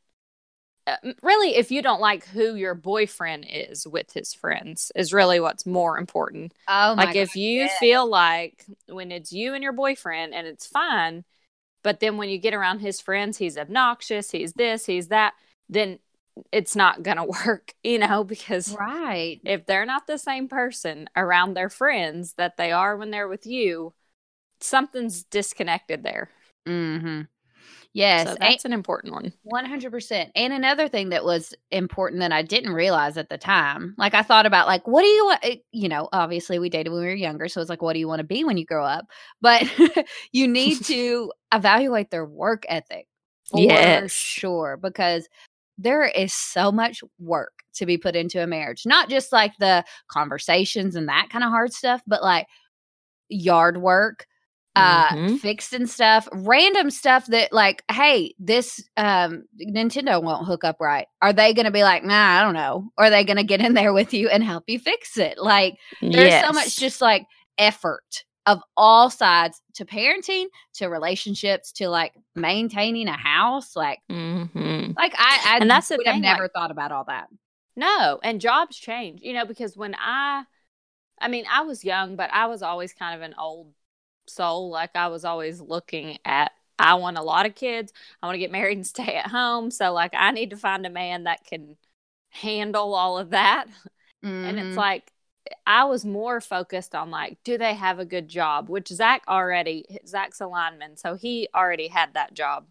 really 1.22 1.54
if 1.56 1.70
you 1.70 1.82
don't 1.82 2.00
like 2.00 2.26
who 2.26 2.54
your 2.54 2.74
boyfriend 2.74 3.46
is 3.48 3.86
with 3.86 4.12
his 4.12 4.34
friends 4.34 4.90
is 4.96 5.12
really 5.12 5.40
what's 5.40 5.64
more 5.66 5.98
important. 5.98 6.52
oh 6.68 6.94
my 6.94 7.04
like 7.04 7.16
if 7.16 7.36
you 7.36 7.60
yes. 7.60 7.78
feel 7.78 8.08
like 8.08 8.64
when 8.88 9.12
it's 9.12 9.32
you 9.32 9.54
and 9.54 9.62
your 9.62 9.72
boyfriend 9.72 10.34
and 10.34 10.46
it's 10.46 10.66
fine, 10.66 11.24
but 11.82 12.00
then 12.00 12.16
when 12.16 12.28
you 12.28 12.38
get 12.38 12.54
around 12.54 12.80
his 12.80 13.00
friends, 13.00 13.38
he's 13.38 13.58
obnoxious, 13.58 14.30
he's 14.30 14.52
this, 14.54 14.86
he's 14.86 15.08
that, 15.08 15.34
then 15.68 15.98
it's 16.50 16.76
not 16.76 17.02
going 17.02 17.16
to 17.18 17.24
work, 17.24 17.74
you 17.82 17.98
know, 17.98 18.24
because 18.24 18.74
right. 18.74 19.40
if 19.44 19.66
they're 19.66 19.86
not 19.86 20.06
the 20.06 20.18
same 20.18 20.48
person 20.48 21.08
around 21.16 21.54
their 21.54 21.70
friends 21.70 22.34
that 22.34 22.56
they 22.56 22.72
are 22.72 22.96
when 22.96 23.10
they're 23.10 23.28
with 23.28 23.46
you, 23.46 23.92
something's 24.60 25.24
disconnected 25.24 26.02
there. 26.02 26.30
Mm-hmm. 26.66 27.22
Yes, 27.94 28.34
so 28.34 28.37
that's 28.38 28.64
an 28.64 28.72
important 28.72 29.12
one. 29.14 29.32
One 29.44 29.64
hundred 29.64 29.90
percent. 29.90 30.30
And 30.37 30.52
another 30.52 30.88
thing 30.88 31.08
that 31.08 31.25
was 31.25 31.52
important 31.72 32.20
that 32.20 32.30
I 32.32 32.42
didn't 32.42 32.72
realize 32.75 33.16
at 33.16 33.28
the 33.28 33.38
time, 33.38 33.94
like 33.99 34.14
I 34.14 34.22
thought 34.22 34.46
about, 34.46 34.68
like, 34.68 34.87
what 34.87 35.02
do 35.02 35.08
you 35.08 35.25
want? 35.26 35.40
Eh, 35.42 35.56
you 35.72 35.88
know, 35.88 36.08
obviously 36.12 36.61
we 36.61 36.68
dated 36.70 36.92
when 36.92 37.02
we 37.02 37.08
were 37.08 37.14
younger, 37.14 37.49
so 37.49 37.61
it's 37.61 37.68
like, 37.68 37.82
what 37.82 37.94
do 37.94 37.99
you 37.99 38.06
want 38.06 38.20
to 38.20 38.25
be 38.25 38.44
when 38.44 38.56
you 38.56 38.64
grow 38.64 38.84
up? 38.84 39.06
But 39.40 39.64
you 40.32 40.46
need 40.46 40.84
to 40.84 41.32
evaluate 41.52 42.11
their 42.11 42.25
work 42.25 42.64
ethic 42.68 43.08
for 43.50 44.06
Yes. 44.06 44.12
sure, 44.12 44.78
because 44.80 45.28
there 45.76 46.04
is 46.04 46.32
so 46.32 46.70
much 46.70 47.02
work 47.18 47.52
to 47.75 47.87
be 47.87 47.99
put 47.99 48.14
into 48.14 48.42
a 48.42 48.46
marriage. 48.46 48.82
Not 48.87 49.08
just 49.11 49.32
like 49.32 49.54
the 49.58 49.84
conversations 50.08 50.94
and 50.94 51.08
that 51.08 51.30
kind 51.30 51.42
of 51.44 51.50
hard 51.50 51.72
stuff, 51.72 52.00
but 52.06 52.22
like 52.22 52.46
yard 53.28 53.78
work, 53.78 54.26
uh 54.74 55.08
Mhm. 55.08 55.38
fixing 55.40 55.86
stuff, 55.86 56.26
random 56.32 56.90
stuff 56.90 57.26
that 57.26 57.52
like, 57.52 57.82
hey, 57.90 58.34
this 58.38 58.82
um 58.96 59.44
Nintendo 59.60 60.22
won't 60.22 60.46
hook 60.46 60.64
up 60.64 60.76
right. 60.80 61.06
Are 61.20 61.32
they 61.32 61.52
going 61.52 61.66
to 61.66 61.70
be 61.72 61.82
like, 61.82 62.04
"Nah, 62.04 62.38
I 62.38 62.42
don't 62.42 62.54
know." 62.54 62.90
Or 62.96 63.04
are 63.06 63.10
they 63.10 63.24
going 63.24 63.36
to 63.36 63.44
get 63.44 63.60
in 63.60 63.74
there 63.74 63.92
with 63.92 64.14
you 64.14 64.28
and 64.28 64.42
help 64.42 64.64
you 64.68 64.78
fix 64.78 65.18
it? 65.18 65.36
Like 65.38 65.76
there's 66.00 66.42
so 66.44 66.52
much 66.52 66.76
just 66.76 67.00
like 67.02 67.26
effort 67.58 68.24
of 68.46 68.60
all 68.76 69.08
sides 69.10 69.60
to 69.74 69.84
parenting, 69.84 70.46
to 70.74 70.88
relationships, 70.88 71.70
to 71.72 71.88
like 71.88 72.12
maintaining 72.34 73.06
a 73.08 73.16
house. 73.16 73.76
Like, 73.76 74.00
mm-hmm. 74.10 74.92
like 74.96 75.14
I, 75.16 75.38
I 75.46 75.58
And 75.60 75.70
that's 75.70 75.88
the 75.88 75.96
would 75.98 76.06
have 76.06 76.20
never 76.20 76.44
like- 76.44 76.52
thought 76.52 76.70
about 76.72 76.90
all 76.92 77.04
that. 77.04 77.28
No, 77.76 78.18
and 78.22 78.40
jobs 78.40 78.76
change, 78.76 79.20
you 79.22 79.32
know, 79.32 79.44
because 79.46 79.76
when 79.76 79.94
I, 79.94 80.44
I 81.20 81.28
mean, 81.28 81.44
I 81.50 81.62
was 81.62 81.84
young, 81.84 82.16
but 82.16 82.30
I 82.32 82.46
was 82.46 82.62
always 82.62 82.92
kind 82.92 83.14
of 83.14 83.22
an 83.22 83.34
old 83.38 83.72
soul. 84.32 84.70
Like 84.70 84.96
I 84.96 85.08
was 85.08 85.24
always 85.24 85.60
looking 85.60 86.18
at, 86.24 86.52
I 86.78 86.94
want 86.94 87.18
a 87.18 87.22
lot 87.22 87.46
of 87.46 87.54
kids. 87.54 87.92
I 88.22 88.26
want 88.26 88.34
to 88.36 88.40
get 88.40 88.52
married 88.52 88.78
and 88.78 88.86
stay 88.96 89.16
at 89.16 89.28
home. 89.28 89.70
So, 89.70 89.92
like, 89.92 90.12
I 90.14 90.30
need 90.32 90.50
to 90.50 90.56
find 90.56 90.86
a 90.86 90.90
man 90.90 91.24
that 91.24 91.44
can 91.46 91.76
handle 92.30 92.94
all 92.94 93.18
of 93.18 93.30
that. 93.30 93.66
And 94.44 94.58
Mhm. 94.58 94.66
it's 94.68 94.76
like, 94.76 95.12
I 95.66 95.84
was 95.84 96.04
more 96.04 96.40
focused 96.40 96.94
on 96.94 97.10
like, 97.10 97.38
do 97.44 97.58
they 97.58 97.74
have 97.74 97.98
a 97.98 98.04
good 98.04 98.28
job? 98.28 98.68
Which 98.68 98.88
Zach 98.88 99.22
already, 99.28 99.98
Zach's 100.06 100.40
a 100.40 100.46
lineman, 100.46 100.96
so 100.96 101.14
he 101.14 101.48
already 101.54 101.88
had 101.88 102.14
that 102.14 102.34
job 102.34 102.66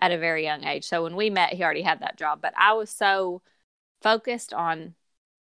at 0.00 0.12
a 0.12 0.18
very 0.18 0.44
young 0.44 0.64
age. 0.64 0.84
So 0.84 1.02
when 1.02 1.16
we 1.16 1.30
met, 1.30 1.52
he 1.54 1.62
already 1.64 1.82
had 1.82 2.00
that 2.00 2.18
job. 2.18 2.40
But 2.42 2.54
I 2.58 2.74
was 2.74 2.90
so 2.90 3.42
focused 4.02 4.52
on 4.54 4.94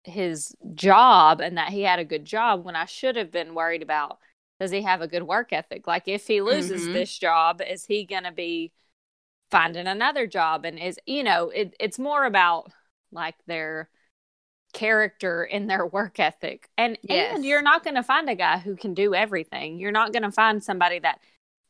his 0.03 0.55
job 0.75 1.41
and 1.41 1.57
that 1.57 1.69
he 1.71 1.83
had 1.83 1.99
a 1.99 2.05
good 2.05 2.25
job 2.25 2.65
when 2.65 2.75
I 2.75 2.85
should 2.85 3.15
have 3.15 3.31
been 3.31 3.55
worried 3.55 3.83
about 3.83 4.19
does 4.59 4.71
he 4.71 4.81
have 4.83 5.01
a 5.01 5.07
good 5.07 5.23
work 5.23 5.51
ethic? 5.53 5.87
Like 5.87 6.07
if 6.07 6.27
he 6.27 6.41
loses 6.41 6.87
Mhm. 6.87 6.93
this 6.93 7.17
job, 7.17 7.61
is 7.61 7.85
he 7.85 8.05
gonna 8.05 8.31
be 8.31 8.71
finding 9.51 9.87
another 9.87 10.27
job? 10.27 10.65
And 10.65 10.79
is 10.79 10.99
you 11.05 11.23
know, 11.23 11.49
it, 11.49 11.75
it's 11.79 11.99
more 11.99 12.25
about 12.25 12.71
like 13.11 13.35
their 13.47 13.89
character 14.73 15.43
in 15.43 15.67
their 15.67 15.85
work 15.85 16.19
ethic. 16.19 16.69
And 16.77 16.97
Yes. 17.01 17.35
and 17.35 17.45
you're 17.45 17.61
not 17.61 17.83
gonna 17.83 18.03
find 18.03 18.29
a 18.29 18.35
guy 18.35 18.57
who 18.59 18.75
can 18.75 18.93
do 18.93 19.13
everything. 19.15 19.79
You're 19.79 19.91
not 19.91 20.13
gonna 20.13 20.31
find 20.31 20.63
somebody 20.63 20.99
that 20.99 21.21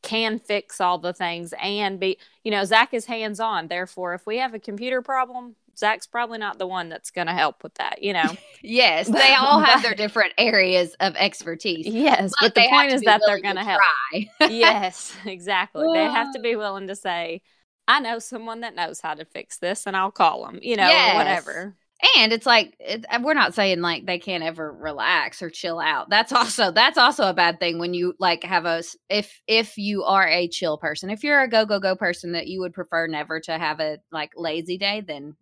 can 0.02 0.38
fix 0.38 0.80
all 0.80 0.98
the 0.98 1.12
things 1.12 1.54
and 1.60 1.98
be 2.00 2.18
you 2.44 2.50
know, 2.50 2.64
Zach 2.64 2.94
is 2.94 3.06
hands 3.06 3.40
on. 3.40 3.68
Therefore, 3.68 4.14
if 4.14 4.26
we 4.26 4.38
have 4.38 4.54
a 4.54 4.58
computer 4.60 5.02
problem, 5.02 5.56
Zach's 5.78 6.06
probably 6.06 6.38
not 6.38 6.58
the 6.58 6.66
one 6.66 6.88
that's 6.88 7.10
gonna 7.10 7.34
help 7.34 7.62
with 7.62 7.74
that, 7.74 8.02
you 8.02 8.12
know. 8.12 8.36
yes, 8.62 9.08
they 9.08 9.34
all 9.38 9.60
have 9.60 9.82
their 9.82 9.94
different 9.94 10.32
areas 10.38 10.94
of 11.00 11.14
expertise. 11.16 11.86
yes, 11.86 12.32
but, 12.40 12.54
they 12.54 12.62
the 12.64 12.68
point 12.70 12.92
is 12.92 13.02
that 13.02 13.20
they're 13.26 13.40
gonna 13.40 13.64
help. 13.64 13.82
try. 14.10 14.48
yes, 14.48 15.14
exactly. 15.26 15.86
They 15.92 16.04
have 16.04 16.32
to 16.32 16.40
be 16.40 16.56
willing 16.56 16.86
to 16.88 16.96
say, 16.96 17.42
I 17.88 18.00
know 18.00 18.18
someone 18.18 18.60
that 18.60 18.74
knows 18.74 19.00
how 19.00 19.14
to 19.14 19.24
fix 19.24 19.58
this 19.58 19.86
and 19.86 19.96
I'll 19.96 20.10
call 20.10 20.44
them, 20.46 20.58
you 20.62 20.76
know, 20.76 20.88
Yes. 20.88 21.16
whatever. 21.16 21.76
and 22.16 22.32
it's 22.32 22.44
like 22.46 22.74
it, 22.78 23.04
uh, 23.10 23.18
we're 23.22 23.32
not 23.34 23.54
saying 23.54 23.80
like 23.80 24.04
they 24.06 24.18
can't 24.18 24.42
ever 24.44 24.70
relax 24.72 25.40
or 25.40 25.48
chill 25.48 25.80
out 25.80 26.10
that's 26.10 26.30
also 26.30 26.70
that's 26.70 26.98
also 26.98 27.24
a 27.26 27.32
bad 27.32 27.58
thing 27.58 27.78
when 27.78 27.94
you 27.94 28.12
like 28.18 28.44
have 28.44 28.66
a 28.66 28.82
if 29.08 29.40
if 29.46 29.78
you 29.78 30.04
are 30.04 30.28
a 30.28 30.46
chill 30.46 30.76
person 30.76 31.08
if 31.08 31.24
you're 31.24 31.40
a 31.42 31.48
go 31.48 31.64
go 31.64 31.80
go 31.80 31.96
person 31.96 32.32
that 32.32 32.48
you 32.48 32.60
would 32.60 32.74
prefer 32.74 33.06
never 33.06 33.40
to 33.40 33.52
have 33.56 33.80
a 33.80 33.96
like 34.12 34.30
lazy 34.36 34.76
day 34.76 35.00
then 35.06 35.34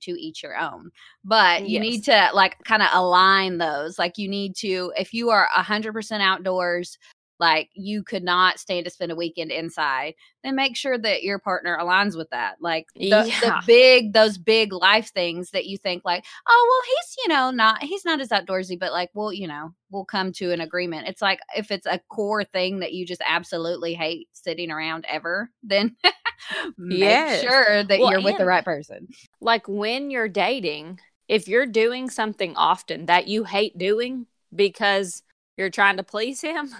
to 0.00 0.12
each 0.20 0.42
your 0.42 0.56
own 0.56 0.90
but 1.24 1.66
you 1.66 1.78
Yes. 1.78 1.80
need 1.80 2.02
to 2.04 2.30
like 2.34 2.56
kind 2.64 2.82
of 2.82 2.88
align 2.92 3.58
those 3.58 3.98
like 3.98 4.18
you 4.18 4.28
need 4.28 4.54
to 4.56 4.92
if 4.96 5.12
you 5.12 5.30
are 5.30 5.48
100% 5.56 6.20
outdoors 6.22 6.98
like 7.42 7.70
you 7.74 8.04
could 8.04 8.24
not 8.24 8.60
stand 8.60 8.86
to 8.86 8.90
spend 8.90 9.12
a 9.12 9.16
weekend 9.16 9.50
inside 9.52 10.14
then 10.44 10.56
make 10.56 10.76
sure 10.76 10.98
that 10.98 11.22
your 11.22 11.38
partner 11.38 11.78
aligns 11.80 12.16
with 12.16 12.30
that. 12.30 12.56
Like 12.60 12.88
the, 13.10 13.28
the 13.40 13.52
big 13.52 14.12
those 14.12 14.38
big 14.38 14.72
life 14.72 15.12
things 15.12 15.50
that 15.52 15.66
you 15.66 15.78
think 15.78 16.04
like 16.04 16.24
oh 16.48 16.66
well 16.70 16.82
he's 16.96 17.16
you 17.24 17.28
know 17.34 17.50
not 17.50 17.82
he's 17.82 18.04
not 18.04 18.20
as 18.20 18.30
outdoorsy 18.30 18.78
but 18.78 18.92
like 18.92 19.10
well 19.14 19.32
you 19.32 19.46
know 19.48 19.74
we'll 19.90 20.04
come 20.06 20.32
to 20.34 20.52
an 20.52 20.60
agreement. 20.60 21.08
It's 21.08 21.22
like 21.22 21.40
if 21.56 21.70
it's 21.70 21.86
a 21.86 22.00
core 22.08 22.44
thing 22.44 22.80
that 22.80 22.92
you 22.94 23.06
just 23.06 23.22
absolutely 23.26 23.94
hate 23.94 24.28
sitting 24.32 24.70
around 24.70 25.04
ever 25.08 25.50
then 25.62 25.96
make 26.78 27.28
Yes. 27.28 27.28
sure 27.28 27.84
that 27.84 28.04
Well, 28.04 28.06
you're 28.06 28.20
with 28.22 28.36
the 28.38 28.46
right 28.46 28.64
person. 28.64 29.08
Like 29.40 29.68
when 29.68 30.10
you're 30.10 30.28
dating, 30.28 31.00
if 31.28 31.48
you're 31.48 31.66
doing 31.66 32.10
something 32.10 32.56
often 32.56 33.06
that 33.06 33.28
you 33.28 33.44
hate 33.44 33.76
doing 33.78 34.26
because 34.54 35.22
you're 35.56 35.70
trying 35.70 35.96
to 35.96 36.02
please 36.02 36.40
him, 36.40 36.70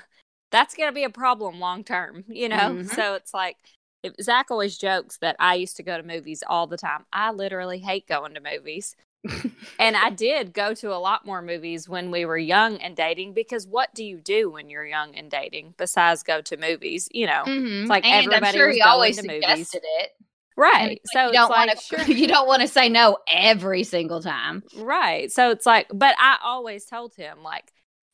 that's 0.53 0.75
going 0.77 0.89
to 0.91 0.95
be 0.95 1.05
a 1.05 1.11
problem 1.11 1.59
long 1.61 1.85
term, 1.85 2.25
you 2.29 2.49
know? 2.49 2.57
Mhm. 2.57 2.89
So 2.89 3.15
it's 3.15 3.35
like, 3.35 3.57
if, 4.05 4.15
Zach 4.23 4.51
always 4.51 4.79
jokes 4.79 5.19
that 5.19 5.37
I 5.41 5.55
used 5.57 5.77
to 5.79 5.83
go 5.83 5.97
to 5.97 6.03
movies 6.05 6.45
all 6.49 6.67
the 6.69 6.77
time. 6.79 7.07
I 7.13 7.33
literally 7.33 7.79
hate 7.81 8.07
going 8.09 8.35
to 8.35 8.41
movies. 8.41 8.97
and 9.79 9.97
I 9.97 10.11
did 10.11 10.53
go 10.53 10.75
to 10.75 10.93
a 10.93 10.99
lot 10.99 11.25
more 11.27 11.43
movies 11.43 11.89
when 11.89 12.11
we 12.11 12.25
were 12.25 12.39
young 12.39 12.79
and 12.79 12.97
dating 12.97 13.35
because 13.35 13.67
what 13.69 13.95
do 13.95 14.05
you 14.05 14.21
do 14.21 14.51
when 14.51 14.69
you're 14.71 14.85
young 14.87 15.15
and 15.15 15.31
dating 15.31 15.75
besides 15.79 16.25
go 16.25 16.41
to 16.43 16.57
movies? 16.57 17.09
You 17.13 17.27
know, 17.27 17.45
Mhm. 17.47 17.87
like 17.89 18.05
and 18.05 18.33
i'm 18.33 18.43
everybody 18.43 18.59
sure 18.59 18.69
was 18.69 18.79
going 18.79 18.89
always 18.89 19.17
to 19.19 19.27
movies. 19.29 19.75
it 19.75 20.11
right? 20.57 20.91
And 20.91 21.01
so 21.13 21.27
you 21.33 21.33
don't 21.33 21.51
like, 21.51 21.69
want 21.69 21.79
to 21.79 21.85
sure. 21.85 22.05
you 22.05 22.27
don't 22.27 22.47
want 22.49 22.63
to 22.63 22.69
say 22.69 22.89
no 22.89 23.19
every 23.29 23.85
single 23.85 24.21
time 24.21 24.65
Right. 24.77 25.31
So 25.31 25.51
it's 25.51 25.67
like, 25.67 25.87
but 25.93 26.15
I 26.19 26.39
always 26.43 26.85
told 26.85 27.15
him, 27.15 27.43
like, 27.43 27.73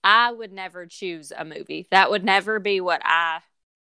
I 0.09 0.33
would 0.33 0.53
never 0.53 0.87
choose 0.87 1.33
a 1.37 1.45
movie. 1.45 1.87
That 1.91 2.11
would 2.11 2.25
never 2.25 2.59
be 2.61 2.81
what 2.81 3.03
I 3.05 3.41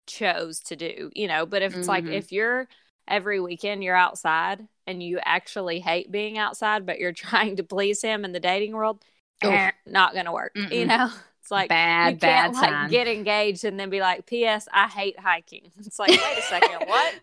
chose 0.07 0.61
to 0.61 0.77
do, 0.77 1.11
you 1.15 1.29
know. 1.29 1.47
But 1.47 1.62
if 1.62 1.75
it's 1.75 1.89
like, 1.89 2.09
Mhm. 2.09 2.12
if 2.12 2.33
you're 2.33 2.69
every 3.09 3.41
weekend 3.41 3.83
you're 3.83 3.97
outside 3.97 4.67
and 4.87 5.03
you 5.03 5.19
actually 5.25 5.81
hate 5.81 6.11
being 6.12 6.39
outside, 6.39 6.87
but 6.87 6.99
you're 6.99 7.12
trying 7.15 7.57
to 7.57 7.65
please 7.65 8.03
him 8.03 8.25
in 8.25 8.33
the 8.33 8.41
dating 8.41 8.73
world, 8.75 9.03
eh, 9.43 9.71
not 9.87 10.12
going 10.12 10.27
to 10.27 10.33
work, 10.33 10.55
you 10.71 10.85
Mm-mm. 10.85 10.87
know? 10.87 11.11
It's 11.43 11.50
like, 11.50 11.73
bad 11.73 12.03
you 12.03 12.19
bad 12.21 12.55
can't 12.55 12.55
like 12.55 12.87
sign. 12.87 12.87
get 12.87 13.09
engaged 13.09 13.65
and 13.65 13.81
then 13.81 13.89
be 13.89 14.00
like, 14.00 14.27
P.S. 14.27 14.69
I 14.73 14.89
hate 14.89 15.19
hiking. 15.19 15.73
It's 15.79 15.99
like, 15.99 16.19
wait 16.21 16.37
a 16.39 16.43
second, 16.43 16.81
what? 16.85 17.15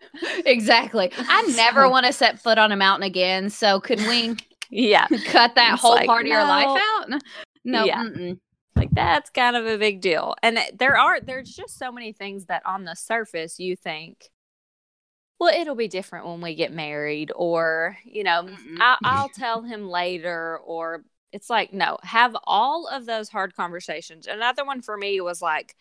exactly 0.44 1.10
i 1.28 1.42
never 1.54 1.88
want 1.88 2.06
to 2.06 2.12
set 2.12 2.38
foot 2.38 2.58
on 2.58 2.72
a 2.72 2.76
mountain 2.76 3.06
again 3.06 3.50
so 3.50 3.80
could 3.80 4.02
we 4.02 4.36
Yeah, 4.70 5.08
cut 5.24 5.54
that 5.54 5.78
It's 5.78 5.80
whole 5.80 5.96
like, 5.96 6.06
part 6.06 6.22
of 6.26 6.28
your 6.28 6.44
life 6.44 6.74
out 6.76 7.10
no 7.64 7.88
Yeah. 7.88 7.96
mm-mm. 7.96 8.38
Like 8.78 8.94
that's 8.94 9.30
kind 9.30 9.56
of 9.56 9.66
a 9.66 9.78
big 9.78 10.00
deal. 10.00 10.34
And 10.42 10.58
there 10.78 10.96
are 10.96 11.20
there's 11.20 11.50
just 11.54 11.78
so 11.78 11.92
many 11.92 12.12
things 12.12 12.46
that 12.46 12.62
on 12.66 12.84
the 12.84 12.94
surface 12.96 13.58
you 13.58 13.76
think 13.76 14.30
well 15.38 15.54
it'll 15.54 15.74
be 15.74 15.88
different 15.88 16.26
when 16.26 16.40
we 16.40 16.54
get 16.54 16.72
married 16.72 17.32
or 17.34 17.96
you 18.04 18.24
know. 18.24 18.48
I, 18.80 18.96
i'll 19.04 19.28
tell 19.30 19.62
him 19.62 19.88
later 19.88 20.58
or 20.64 21.02
it's 21.32 21.50
like 21.50 21.72
no 21.72 21.98
have 22.02 22.36
all 22.44 22.86
of 22.88 23.06
those 23.06 23.28
hard 23.28 23.54
conversations. 23.54 24.26
Another 24.26 24.64
one 24.64 24.82
for 24.82 24.96
me 24.96 25.20
was 25.20 25.42
like 25.42 25.74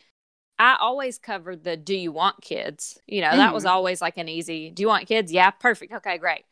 i 0.59 0.77
always 0.79 1.17
covered 1.19 1.63
the 1.63 1.77
do 1.77 1.95
you 1.95 2.11
want 2.11 2.41
kids? 2.41 2.99
You 3.07 3.21
know 3.21 3.37
that 3.37 3.53
was 3.53 3.65
Mhm. 3.65 3.69
always 3.69 4.01
like 4.01 4.17
an 4.17 4.29
easy 4.29 4.71
do 4.71 4.81
you 4.83 4.87
want 4.87 5.07
kids? 5.07 5.31
Yeah 5.31 5.51
perfect 5.51 5.93
okay 5.93 6.17
great 6.19 6.43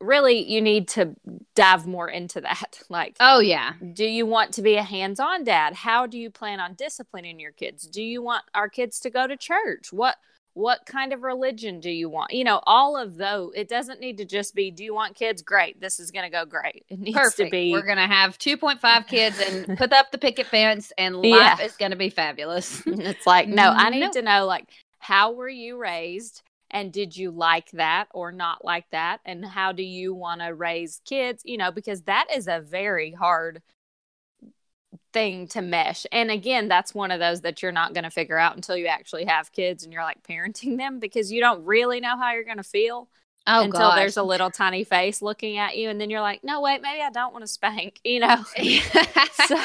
really 0.00 0.42
you 0.50 0.60
need 0.60 0.88
to 0.88 1.14
dive 1.54 1.86
more 1.86 2.08
into 2.08 2.40
that. 2.40 2.80
Like 2.88 3.16
oh 3.20 3.40
yeah. 3.40 3.72
do 3.94 4.04
you 4.04 4.26
want 4.26 4.52
to 4.54 4.62
be 4.62 4.76
a 4.76 4.82
hands-on 4.82 5.44
dad? 5.44 5.74
How 5.74 6.06
do 6.06 6.18
you 6.18 6.30
plan 6.30 6.60
on 6.60 6.74
disciplining 6.74 7.40
your 7.40 7.52
kids? 7.52 7.86
Do 7.86 8.02
you 8.02 8.22
want 8.22 8.44
our 8.54 8.68
kids 8.68 9.00
to 9.00 9.10
go 9.10 9.26
to 9.26 9.36
church? 9.36 9.92
What 9.92 10.16
what 10.54 10.86
kind 10.86 11.12
of 11.12 11.22
religion 11.22 11.80
do 11.80 11.90
you 11.90 12.08
want? 12.08 12.32
You 12.32 12.44
know 12.44 12.60
all 12.64 12.96
of 12.96 13.16
those 13.16 13.52
it 13.54 13.68
doesn't 13.68 14.00
need 14.00 14.16
to 14.18 14.24
just 14.24 14.54
be 14.54 14.70
do 14.70 14.84
you 14.84 14.94
want 14.94 15.14
kids? 15.16 15.42
Great. 15.42 15.80
This 15.80 15.98
is 16.00 16.10
going 16.10 16.24
to 16.24 16.30
go 16.30 16.44
great. 16.46 16.84
It 16.88 16.98
needs 16.98 17.16
perfect. 17.16 17.36
to 17.36 17.50
be 17.50 17.72
we're 17.72 17.82
gonna 17.86 18.06
have 18.06 18.38
2.5 18.38 19.06
kids 19.06 19.38
and 19.40 19.76
put 19.82 19.92
up 19.92 20.12
the 20.12 20.18
picket 20.18 20.46
fence 20.46 20.92
and 20.96 21.24
Yeah. 21.24 21.36
life 21.36 21.60
is 21.62 21.76
gonna 21.76 21.96
be 21.96 22.08
fabulous. 22.10 22.82
It's 22.86 23.26
like 23.26 23.48
no 23.48 23.70
i 23.76 23.90
need 23.90 24.00
Nope. 24.00 24.12
to 24.12 24.22
know 24.22 24.46
like 24.46 24.66
how 24.98 25.32
were 25.32 25.48
you 25.48 25.76
raised 25.76 26.42
and 26.76 26.92
did 26.92 27.16
you 27.16 27.30
like 27.30 27.70
that 27.72 28.06
or 28.12 28.32
not 28.32 28.64
like 28.64 28.84
that? 28.90 29.20
And 29.24 29.44
how 29.44 29.72
do 29.72 29.82
you 29.82 30.14
want 30.14 30.42
to 30.42 30.54
raise 30.54 31.00
kids? 31.04 31.42
You 31.44 31.56
know 31.58 31.70
because 31.72 32.02
that 32.02 32.26
is 32.34 32.48
a 32.48 32.60
very 32.60 33.12
hard 33.12 33.62
thing 35.12 35.48
to 35.48 35.62
mesh. 35.62 36.06
And 36.12 36.30
again 36.30 36.68
that's 36.68 36.94
one 36.94 37.10
of 37.10 37.20
those 37.20 37.40
that 37.42 37.62
you're 37.62 37.72
not 37.72 37.94
going 37.94 38.04
to 38.04 38.10
figure 38.10 38.38
out 38.38 38.56
until 38.56 38.76
you 38.76 38.86
actually 38.86 39.24
have 39.24 39.52
kids 39.52 39.84
and 39.84 39.92
you're 39.92 40.02
like 40.02 40.22
parenting 40.22 40.76
them 40.76 40.98
because 41.00 41.32
you 41.32 41.40
don't 41.40 41.64
really 41.64 42.00
know 42.00 42.16
how 42.16 42.32
you're 42.32 42.44
going 42.44 42.56
to 42.58 42.62
feel 42.62 43.08
oh 43.46 43.62
until 43.62 43.80
gosh. 43.80 43.96
there's 43.96 44.16
a 44.16 44.22
little 44.22 44.50
tiny 44.50 44.84
face 44.84 45.22
looking 45.22 45.56
at 45.56 45.76
you 45.76 45.88
and 45.88 46.00
then 46.00 46.10
you're 46.10 46.20
like 46.20 46.42
no 46.44 46.60
wait 46.60 46.82
maybe 46.82 47.00
i 47.02 47.10
don't 47.10 47.32
want 47.32 47.42
to 47.42 47.48
spank 47.48 48.00
you 48.04 48.20
know? 48.20 48.44
So, 49.46 49.56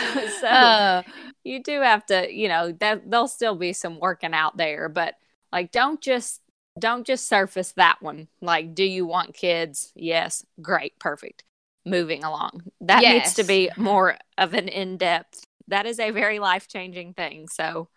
so 0.41 0.47
Uh, 0.47 1.01
you 1.43 1.63
do 1.63 1.81
have 1.81 2.05
to, 2.07 2.31
you 2.31 2.47
know, 2.47 2.71
that 2.73 3.09
there'll 3.09 3.27
still 3.27 3.55
be 3.55 3.73
some 3.73 3.99
working 3.99 4.33
out 4.33 4.57
there, 4.57 4.89
but 4.89 5.15
like 5.51 5.71
don't 5.71 5.99
just 6.01 6.41
don't 6.79 7.05
just 7.05 7.27
surface 7.27 7.73
that 7.73 8.01
one. 8.01 8.27
Like, 8.41 8.73
do 8.73 8.83
you 8.83 9.05
want 9.05 9.33
kids? 9.33 9.91
Yes. 9.95 10.45
Great. 10.61 10.97
Perfect. 10.99 11.43
Moving 11.85 12.23
along. 12.23 12.63
That 12.81 13.01
yes. 13.01 13.13
needs 13.13 13.33
to 13.35 13.43
be 13.43 13.69
more 13.77 14.17
of 14.37 14.53
an 14.53 14.67
in 14.67 14.97
depth. 14.97 15.43
That 15.67 15.85
is 15.85 15.99
a 15.99 16.11
very 16.11 16.39
life 16.39 16.67
changing 16.67 17.13
thing. 17.13 17.47
So, 17.47 17.89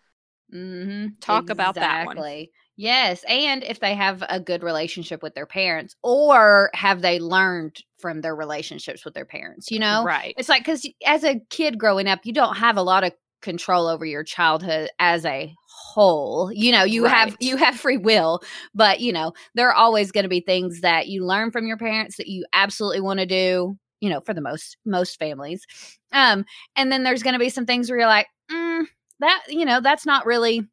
mm-hmm. 0.53 1.07
talk 1.21 1.43
exactly. 1.43 1.51
about 1.51 1.75
that 1.75 2.05
one. 2.05 2.45
Yes. 2.77 3.23
And 3.29 3.63
if 3.63 3.79
they 3.79 3.95
have 3.95 4.21
a 4.27 4.39
good 4.39 4.61
relationship 4.61 5.23
with 5.23 5.33
their 5.33 5.45
parents, 5.45 5.95
or 6.03 6.69
have 6.73 7.01
they 7.01 7.19
learned 7.19 7.81
from 7.99 8.19
their 8.19 8.35
relationships 8.35 9.05
with 9.05 9.13
their 9.13 9.25
parents? 9.25 9.71
You 9.71 9.79
know? 9.79 10.03
Right. 10.03 10.33
It's 10.37 10.49
like, 10.49 10.65
because 10.65 10.85
as 11.05 11.23
a 11.23 11.39
kid 11.49 11.77
growing 11.77 12.07
up, 12.07 12.19
you 12.25 12.33
don't 12.33 12.57
have 12.57 12.75
a 12.75 12.81
lot 12.81 13.05
of 13.05 13.13
control 13.45 13.87
over 13.87 14.05
your 14.05 14.23
childhood 14.23 14.89
as 14.99 15.23
a 15.23 15.53
whole. 15.67 16.51
You 16.51 16.71
know 16.73 16.83
you 16.83 17.05
right. 17.05 17.13
have 17.13 17.37
you 17.39 17.55
have 17.55 17.75
free 17.79 17.97
will 17.97 18.41
but 18.73 18.99
you 18.99 19.13
know 19.13 19.31
there 19.53 19.69
are 19.69 19.75
always 19.75 20.11
going 20.11 20.23
to 20.23 20.29
be 20.29 20.41
things 20.41 20.81
that 20.81 21.07
you 21.07 21.25
learn 21.25 21.51
from 21.51 21.67
your 21.67 21.77
parents 21.77 22.17
that 22.17 22.27
you 22.27 22.45
absolutely 22.51 23.01
want 23.01 23.19
to 23.19 23.25
do 23.25 23.77
you 24.01 24.09
know 24.09 24.19
for 24.19 24.33
the 24.33 24.41
most 24.41 24.77
most 24.85 25.17
families. 25.17 25.65
Um 26.11 26.43
and 26.75 26.91
then 26.91 27.03
there's 27.03 27.23
going 27.23 27.33
to 27.33 27.39
be 27.39 27.49
some 27.49 27.65
things 27.65 27.89
where 27.89 27.99
you're 27.99 28.07
like 28.07 28.27
mm, 28.51 28.85
that 29.19 29.43
you 29.47 29.63
know 29.63 29.79
that's 29.79 30.05
not 30.05 30.25
really 30.25 30.67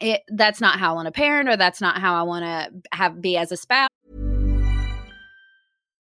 it 0.00 0.22
that's 0.28 0.60
not 0.60 0.78
how 0.78 0.92
i 0.92 0.94
want 0.94 1.06
to 1.06 1.12
parent 1.12 1.48
or 1.48 1.56
that's 1.56 1.80
not 1.80 2.00
how 2.00 2.14
i 2.14 2.22
want 2.22 2.44
to 2.44 2.96
have 2.96 3.20
be 3.20 3.36
as 3.36 3.50
a 3.50 3.56
spouse 3.56 3.88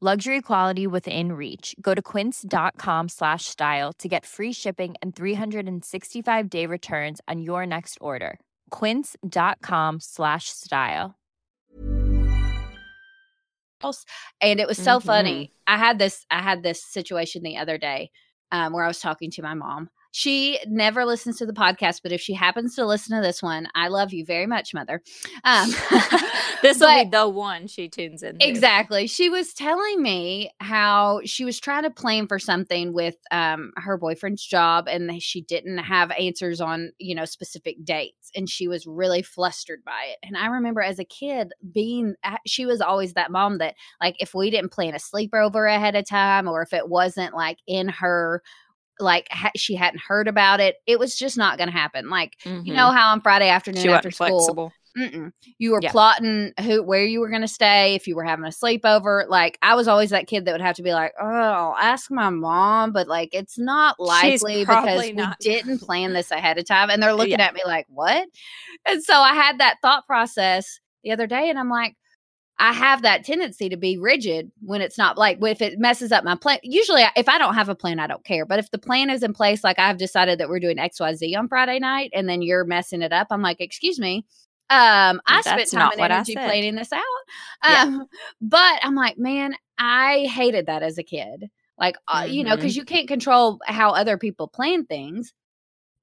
Luxury 0.00 0.40
quality 0.40 0.86
within 0.86 1.32
reach. 1.32 1.74
Go 1.80 1.92
to 1.92 2.00
quince.com 2.00 3.08
slash 3.08 3.46
style 3.46 3.92
to 3.94 4.06
get 4.06 4.24
free 4.24 4.52
shipping 4.52 4.94
and 5.02 5.16
365 5.16 6.48
day 6.48 6.66
returns 6.66 7.20
on 7.26 7.42
your 7.42 7.66
next 7.66 7.98
order. 8.00 8.38
Quince.com 8.70 9.98
slash 9.98 10.50
style. 10.50 11.16
And 14.40 14.60
it 14.60 14.68
was 14.68 14.78
so 14.78 14.98
mm-hmm. 14.98 15.06
funny. 15.06 15.52
I 15.66 15.76
had 15.76 15.98
this 15.98 16.24
I 16.30 16.42
had 16.42 16.62
this 16.62 16.80
situation 16.84 17.42
the 17.42 17.56
other 17.56 17.76
day 17.76 18.12
um, 18.52 18.72
where 18.72 18.84
I 18.84 18.88
was 18.88 19.00
talking 19.00 19.32
to 19.32 19.42
my 19.42 19.54
mom 19.54 19.90
she 20.18 20.58
never 20.66 21.04
listens 21.04 21.36
to 21.36 21.46
the 21.46 21.52
podcast, 21.52 22.00
but 22.02 22.10
if 22.10 22.20
she 22.20 22.34
happens 22.34 22.74
to 22.74 22.84
listen 22.84 23.14
to 23.14 23.22
this 23.24 23.40
one, 23.40 23.68
I 23.76 23.86
love 23.86 24.12
you 24.12 24.24
very 24.24 24.48
much, 24.48 24.74
mother. 24.74 25.00
Um, 25.44 25.70
this 26.62 26.80
will 26.80 27.04
be 27.04 27.08
the 27.08 27.28
one 27.28 27.68
she 27.68 27.88
tunes 27.88 28.24
in. 28.24 28.38
Exactly. 28.40 29.06
She 29.06 29.28
was 29.28 29.54
telling 29.54 30.02
me 30.02 30.50
how 30.58 31.20
she 31.24 31.44
was 31.44 31.60
trying 31.60 31.84
to 31.84 31.90
plan 31.90 32.26
for 32.26 32.40
something 32.40 32.92
with 32.92 33.14
um, 33.30 33.70
her 33.76 33.96
boyfriend's 33.96 34.44
job, 34.44 34.88
and 34.88 35.22
she 35.22 35.40
didn't 35.40 35.78
have 35.78 36.10
answers 36.10 36.60
on 36.60 36.90
you 36.98 37.14
know 37.14 37.24
specific 37.24 37.84
dates, 37.84 38.32
and 38.34 38.50
she 38.50 38.66
was 38.66 38.88
really 38.88 39.22
flustered 39.22 39.84
by 39.84 40.06
it. 40.08 40.18
And 40.24 40.36
I 40.36 40.46
remember 40.48 40.80
as 40.80 40.98
a 40.98 41.04
kid 41.04 41.52
being, 41.72 42.16
she 42.44 42.66
was 42.66 42.80
always 42.80 43.12
that 43.12 43.30
mom 43.30 43.58
that 43.58 43.76
like 44.00 44.16
if 44.18 44.34
we 44.34 44.50
didn't 44.50 44.72
plan 44.72 44.96
a 44.96 44.98
sleepover 44.98 45.72
ahead 45.72 45.94
of 45.94 46.08
time, 46.08 46.48
or 46.48 46.62
if 46.62 46.72
it 46.72 46.88
wasn't 46.88 47.36
like 47.36 47.58
in 47.68 47.86
her 47.88 48.42
like 49.00 49.28
ha- 49.30 49.50
she 49.56 49.74
hadn't 49.74 50.00
heard 50.00 50.28
about 50.28 50.60
it. 50.60 50.76
It 50.86 50.98
was 50.98 51.16
just 51.16 51.36
not 51.36 51.58
going 51.58 51.68
to 51.68 51.76
happen. 51.76 52.10
Like 52.10 52.36
mm-hmm. 52.44 52.66
you 52.66 52.74
know 52.74 52.90
how 52.90 53.12
on 53.12 53.20
Friday 53.20 53.48
afternoon 53.48 53.82
she 53.82 53.88
after 53.88 54.10
school, 54.10 54.40
flexible. 54.40 54.72
you 55.58 55.70
were 55.70 55.80
yeah. 55.82 55.90
plotting 55.90 56.52
who 56.60 56.82
where 56.82 57.04
you 57.04 57.20
were 57.20 57.28
going 57.28 57.42
to 57.42 57.48
stay 57.48 57.94
if 57.94 58.06
you 58.06 58.16
were 58.16 58.24
having 58.24 58.44
a 58.44 58.48
sleepover. 58.48 59.28
Like 59.28 59.58
I 59.62 59.74
was 59.74 59.88
always 59.88 60.10
that 60.10 60.26
kid 60.26 60.44
that 60.44 60.52
would 60.52 60.60
have 60.60 60.76
to 60.76 60.82
be 60.82 60.92
like, 60.92 61.12
"Oh, 61.20 61.26
I'll 61.26 61.76
ask 61.76 62.10
my 62.10 62.30
mom," 62.30 62.92
but 62.92 63.08
like 63.08 63.30
it's 63.32 63.58
not 63.58 63.98
likely 63.98 64.62
because 64.62 65.12
not. 65.14 65.36
we 65.40 65.50
didn't 65.50 65.78
plan 65.82 66.12
this 66.12 66.30
ahead 66.30 66.58
of 66.58 66.66
time. 66.66 66.90
And 66.90 67.02
they're 67.02 67.12
looking 67.12 67.38
yeah. 67.38 67.46
at 67.46 67.54
me 67.54 67.60
like, 67.64 67.86
"What?" 67.88 68.28
And 68.86 69.02
so 69.02 69.14
I 69.14 69.34
had 69.34 69.58
that 69.58 69.76
thought 69.82 70.06
process 70.06 70.80
the 71.04 71.12
other 71.12 71.26
day, 71.26 71.50
and 71.50 71.58
I'm 71.58 71.70
like 71.70 71.96
I 72.60 72.72
have 72.72 73.02
that 73.02 73.24
tendency 73.24 73.68
to 73.68 73.76
be 73.76 73.96
rigid 73.96 74.50
when 74.60 74.80
it's 74.80 74.98
not 74.98 75.16
like 75.16 75.38
if 75.42 75.62
it 75.62 75.78
messes 75.78 76.10
up 76.10 76.24
my 76.24 76.34
plan. 76.34 76.58
Usually, 76.62 77.04
if 77.16 77.28
I 77.28 77.38
don't 77.38 77.54
have 77.54 77.68
a 77.68 77.74
plan, 77.74 78.00
I 78.00 78.08
don't 78.08 78.24
care. 78.24 78.44
But 78.44 78.58
if 78.58 78.70
the 78.70 78.78
plan 78.78 79.10
is 79.10 79.22
in 79.22 79.32
place, 79.32 79.62
like 79.62 79.78
I've 79.78 79.98
decided 79.98 80.40
that 80.40 80.48
we're 80.48 80.58
doing 80.58 80.78
X 80.78 80.98
Y 80.98 81.14
Z 81.14 81.34
on 81.36 81.48
Friday 81.48 81.78
night, 81.78 82.10
and 82.12 82.28
then 82.28 82.42
you're 82.42 82.64
messing 82.64 83.02
it 83.02 83.12
up, 83.12 83.28
I'm 83.30 83.42
like, 83.42 83.60
excuse 83.60 83.98
me. 83.98 84.26
Um, 84.70 85.22
I 85.26 85.40
That's 85.42 85.70
spent 85.70 85.70
time 85.70 85.92
and 85.92 86.12
energy 86.12 86.34
planning 86.34 86.74
this 86.74 86.92
out. 86.92 87.02
Um, 87.62 87.94
yeah. 87.94 87.98
but 88.42 88.80
I'm 88.82 88.94
like, 88.94 89.16
man, 89.18 89.54
I 89.78 90.28
hated 90.30 90.66
that 90.66 90.82
as 90.82 90.98
a 90.98 91.02
kid. 91.02 91.48
Like, 91.78 91.96
uh, 92.08 92.22
mm-hmm. 92.22 92.32
you 92.32 92.44
know, 92.44 92.56
because 92.56 92.76
you 92.76 92.84
can't 92.84 93.08
control 93.08 93.60
how 93.66 93.92
other 93.92 94.18
people 94.18 94.48
plan 94.48 94.84
things 94.84 95.32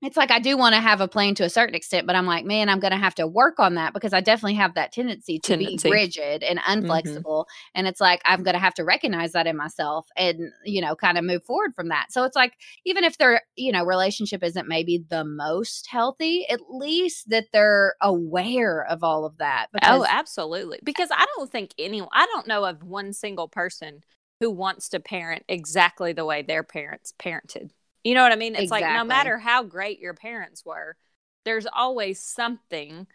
it's 0.05 0.15
like 0.15 0.29
I 0.29 0.39
do 0.39 0.55
want 0.55 0.75
to 0.75 0.81
have 0.81 1.01
a 1.01 1.07
plan 1.07 1.33
to 1.35 1.43
a 1.43 1.49
certain 1.49 1.73
extent, 1.73 2.05
but 2.05 2.15
I'm 2.15 2.27
like, 2.27 2.45
man, 2.45 2.69
I'm 2.69 2.79
going 2.79 2.91
to 2.91 2.97
have 2.97 3.15
to 3.15 3.25
work 3.25 3.59
on 3.59 3.73
that 3.73 3.91
because 3.91 4.13
I 4.13 4.21
definitely 4.21 4.53
have 4.53 4.75
that 4.75 4.91
tendency 4.91 5.39
to 5.39 5.57
tendency. 5.57 5.89
be 5.89 5.91
rigid 5.91 6.43
and 6.43 6.59
mm-hmm. 6.59 6.85
unflexible. 6.85 7.23
Mm-hmm. 7.45 7.71
And 7.73 7.87
it's 7.87 7.99
like 7.99 8.21
I'm 8.23 8.43
going 8.43 8.53
to 8.53 8.59
have 8.59 8.75
to 8.75 8.83
recognize 8.83 9.31
that 9.31 9.47
in 9.47 9.57
myself 9.57 10.07
and, 10.15 10.51
you 10.63 10.79
know, 10.79 10.95
kind 10.95 11.17
of 11.17 11.23
move 11.23 11.43
forward 11.43 11.73
from 11.75 11.89
that. 11.89 12.11
So 12.11 12.23
it's 12.23 12.35
like, 12.35 12.53
even 12.85 13.03
if 13.03 13.17
their, 13.17 13.41
you 13.55 13.71
know, 13.71 13.83
relationship 13.83 14.43
isn't 14.43 14.67
maybe 14.67 15.03
the 15.09 15.25
most 15.25 15.87
healthy, 15.89 16.45
at 16.49 16.59
least 16.69 17.29
that 17.31 17.45
they're 17.51 17.95
aware 17.99 18.85
of 18.85 19.03
all 19.03 19.25
of 19.25 19.39
that. 19.39 19.67
Oh, 19.67 19.71
because- 19.73 20.01
oh, 20.01 20.05
absolutely. 20.07 20.79
Because 20.83 21.09
I 21.11 21.25
don't 21.35 21.51
think 21.51 21.71
anyone, 21.79 22.09
I 22.13 22.27
don't 22.27 22.47
know 22.47 22.65
of 22.65 22.83
one 22.83 23.11
single 23.11 23.47
person 23.47 24.01
who 24.39 24.51
wants 24.51 24.89
to 24.89 24.99
parent 24.99 25.45
exactly 25.47 26.13
the 26.13 26.25
way 26.25 26.43
their 26.43 26.61
parents 26.63 27.13
parented. 27.17 27.71
You 28.05 28.13
know 28.13 28.21
what 28.21 28.31
I 28.31 28.35
mean? 28.35 28.53
It's 28.53 28.65
exactly. 28.65 28.87
like 28.87 28.97
no 28.97 29.03
matter 29.03 29.39
how 29.39 29.63
great 29.63 29.99
your 29.99 30.13
parents 30.13 30.63
were, 30.63 30.95
there's 31.43 31.65
always 31.65 32.21
something 32.21 33.07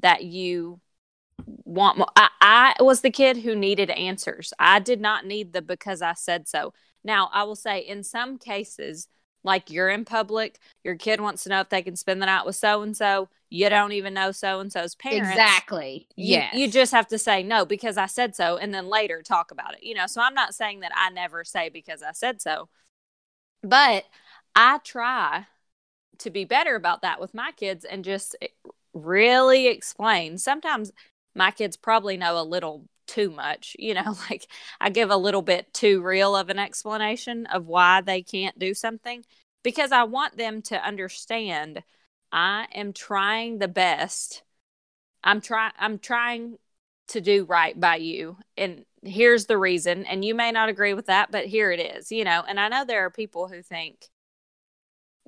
that 0.00 0.24
you 0.24 0.80
want 1.64 1.98
more. 1.98 2.08
I, 2.16 2.30
I 2.40 2.82
was 2.82 3.02
the 3.02 3.10
kid 3.10 3.36
who 3.36 3.54
needed 3.54 3.90
answers. 3.90 4.54
I 4.58 4.78
did 4.78 5.02
not 5.02 5.26
need 5.26 5.52
the 5.52 5.60
because 5.60 6.00
I 6.00 6.14
said 6.14 6.48
so. 6.48 6.72
Now, 7.04 7.28
I 7.30 7.44
will 7.44 7.56
say 7.56 7.80
in 7.80 8.02
some 8.02 8.38
cases, 8.38 9.06
like 9.44 9.70
you're 9.70 9.90
in 9.90 10.06
public, 10.06 10.58
your 10.82 10.96
kid 10.96 11.20
wants 11.20 11.42
to 11.42 11.50
know 11.50 11.60
if 11.60 11.68
they 11.68 11.82
can 11.82 11.94
spend 11.94 12.22
the 12.22 12.26
night 12.26 12.46
with 12.46 12.56
so 12.56 12.80
and 12.80 12.96
so. 12.96 13.28
You 13.50 13.68
don't 13.68 13.92
even 13.92 14.14
know 14.14 14.32
so 14.32 14.60
and 14.60 14.72
so's 14.72 14.94
parents. 14.94 15.30
Exactly. 15.30 16.08
Yeah. 16.16 16.48
You, 16.54 16.60
you 16.60 16.70
just 16.70 16.92
have 16.92 17.08
to 17.08 17.18
say 17.18 17.42
no 17.42 17.66
because 17.66 17.98
I 17.98 18.06
said 18.06 18.34
so 18.34 18.56
and 18.56 18.72
then 18.72 18.88
later 18.88 19.22
talk 19.22 19.50
about 19.50 19.74
it. 19.74 19.82
You 19.82 19.94
know, 19.94 20.06
so 20.06 20.22
I'm 20.22 20.34
not 20.34 20.54
saying 20.54 20.80
that 20.80 20.92
I 20.94 21.10
never 21.10 21.44
say 21.44 21.68
because 21.68 22.02
I 22.02 22.12
said 22.12 22.40
so. 22.40 22.70
But 23.62 24.04
I 24.60 24.78
try 24.78 25.46
to 26.18 26.30
be 26.30 26.44
better 26.44 26.74
about 26.74 27.02
that 27.02 27.20
with 27.20 27.32
my 27.32 27.52
kids 27.52 27.84
and 27.84 28.04
just 28.04 28.34
eh, 28.42 28.48
really 28.92 29.68
explain. 29.68 30.36
Sometimes 30.36 30.90
my 31.32 31.52
kids 31.52 31.76
probably 31.76 32.16
know 32.16 32.40
a 32.40 32.42
little 32.42 32.84
too 33.06 33.30
much, 33.30 33.76
you 33.78 33.94
know, 33.94 34.16
like 34.30 34.48
I 34.80 34.90
give 34.90 35.10
a 35.10 35.16
little 35.16 35.42
bit 35.42 35.72
too 35.72 36.02
real 36.02 36.34
of 36.34 36.50
an 36.50 36.58
explanation 36.58 37.46
of 37.46 37.68
why 37.68 38.00
they 38.00 38.20
can't 38.20 38.58
do 38.58 38.74
something 38.74 39.24
because 39.62 39.92
I 39.92 40.02
want 40.02 40.36
them 40.36 40.60
to 40.62 40.84
understand 40.84 41.84
I 42.32 42.66
am 42.74 42.92
trying 42.92 43.58
the 43.58 43.68
best. 43.68 44.42
I'm 45.22 45.40
trying 45.40 45.72
I'm 45.78 46.00
trying 46.00 46.58
to 47.08 47.20
do 47.20 47.44
right 47.44 47.78
by 47.78 47.96
you 47.96 48.38
and 48.56 48.84
here's 49.04 49.46
the 49.46 49.56
reason 49.56 50.04
and 50.04 50.24
you 50.24 50.34
may 50.34 50.50
not 50.50 50.68
agree 50.68 50.94
with 50.94 51.06
that 51.06 51.30
but 51.30 51.46
here 51.46 51.70
it 51.70 51.78
is, 51.78 52.10
you 52.10 52.24
know. 52.24 52.42
And 52.48 52.58
I 52.58 52.68
know 52.68 52.84
there 52.84 53.06
are 53.06 53.10
people 53.10 53.46
who 53.46 53.62
think 53.62 54.08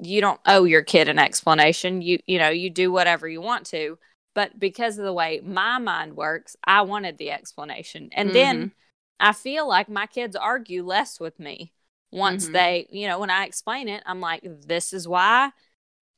you 0.03 0.21
don't 0.21 0.41
owe 0.47 0.65
your 0.65 0.83
kid 0.83 1.09
an 1.09 1.19
explanation. 1.19 2.03
You 2.03 2.19
you 2.27 2.39
know, 2.39 2.51
you 2.51 2.71
do 2.71 2.93
whatever 2.93 3.29
you 3.29 3.41
want 3.41 3.67
to. 3.67 3.99
But 4.35 4.59
because 4.59 4.99
of 4.99 5.05
the 5.05 5.13
way 5.13 5.41
my 5.45 5.79
mind 5.79 6.17
works, 6.17 6.57
I 6.65 6.83
wanted 6.83 7.19
the 7.19 7.31
explanation. 7.33 8.11
And 8.13 8.33
then 8.33 8.73
I 9.19 9.33
feel 9.33 9.69
like 9.69 9.89
my 9.89 10.07
kids 10.07 10.37
argue 10.37 10.85
less 10.85 11.19
with 11.21 11.39
me 11.41 11.73
once 12.13 12.49
Mhm. 12.49 12.53
they, 12.53 12.87
you 12.91 13.09
know, 13.09 13.19
when 13.19 13.31
I 13.31 13.45
explain 13.45 13.89
it, 13.89 14.03
I'm 14.07 14.21
like, 14.21 14.43
this 14.45 14.93
is 14.93 15.07
why, 15.09 15.51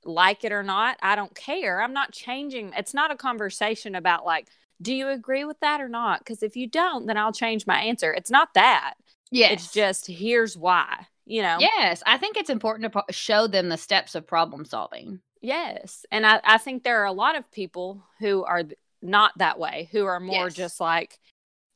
like 0.05 0.45
it 0.45 0.53
or 0.53 0.63
not, 0.63 0.99
I 1.03 1.17
don't 1.17 1.35
care. 1.35 1.81
I'm 1.81 1.93
not 1.93 2.13
changing. 2.13 2.73
It's 2.77 2.95
not 2.95 3.11
a 3.11 3.17
conversation 3.17 3.95
about 3.95 4.25
like, 4.25 4.49
do 4.81 4.95
you 4.95 5.09
agree 5.09 5.45
with 5.45 5.61
that 5.61 5.81
or 5.81 5.89
not? 5.89 6.21
Because 6.21 6.43
if 6.43 6.57
you 6.57 6.67
don't, 6.67 7.07
then 7.07 7.17
I'll 7.17 7.33
change 7.33 7.67
my 7.67 7.81
answer. 7.83 8.13
It's 8.13 8.31
not 8.31 8.55
that. 8.55 8.95
Yes. 9.31 9.53
It's 9.53 9.69
just 9.73 10.07
here's 10.09 10.57
why, 10.57 11.07
you 11.27 11.43
know? 11.43 11.59
Yes, 11.61 12.03
I 12.07 12.19
think 12.19 12.37
it's 12.37 12.51
important 12.51 12.93
to 12.93 13.05
show 13.11 13.47
them 13.47 13.69
the 13.69 13.77
steps 13.77 14.15
of 14.15 14.27
problem 14.27 14.65
solving. 14.65 15.21
Yes. 15.41 16.07
And 16.11 16.27
I, 16.27 16.41
I 16.45 16.59
think 16.59 16.83
there 16.85 17.01
are 17.03 17.07
a 17.07 17.13
lot 17.13 17.37
of 17.37 17.51
people 17.51 18.05
who 18.21 18.45
are 18.45 18.63
not 19.01 19.33
that 19.39 19.59
way, 19.59 19.89
who 19.93 20.05
are 20.05 20.21
more 20.21 20.47
Yes. 20.47 20.55
just 20.55 20.81
like, 20.81 21.19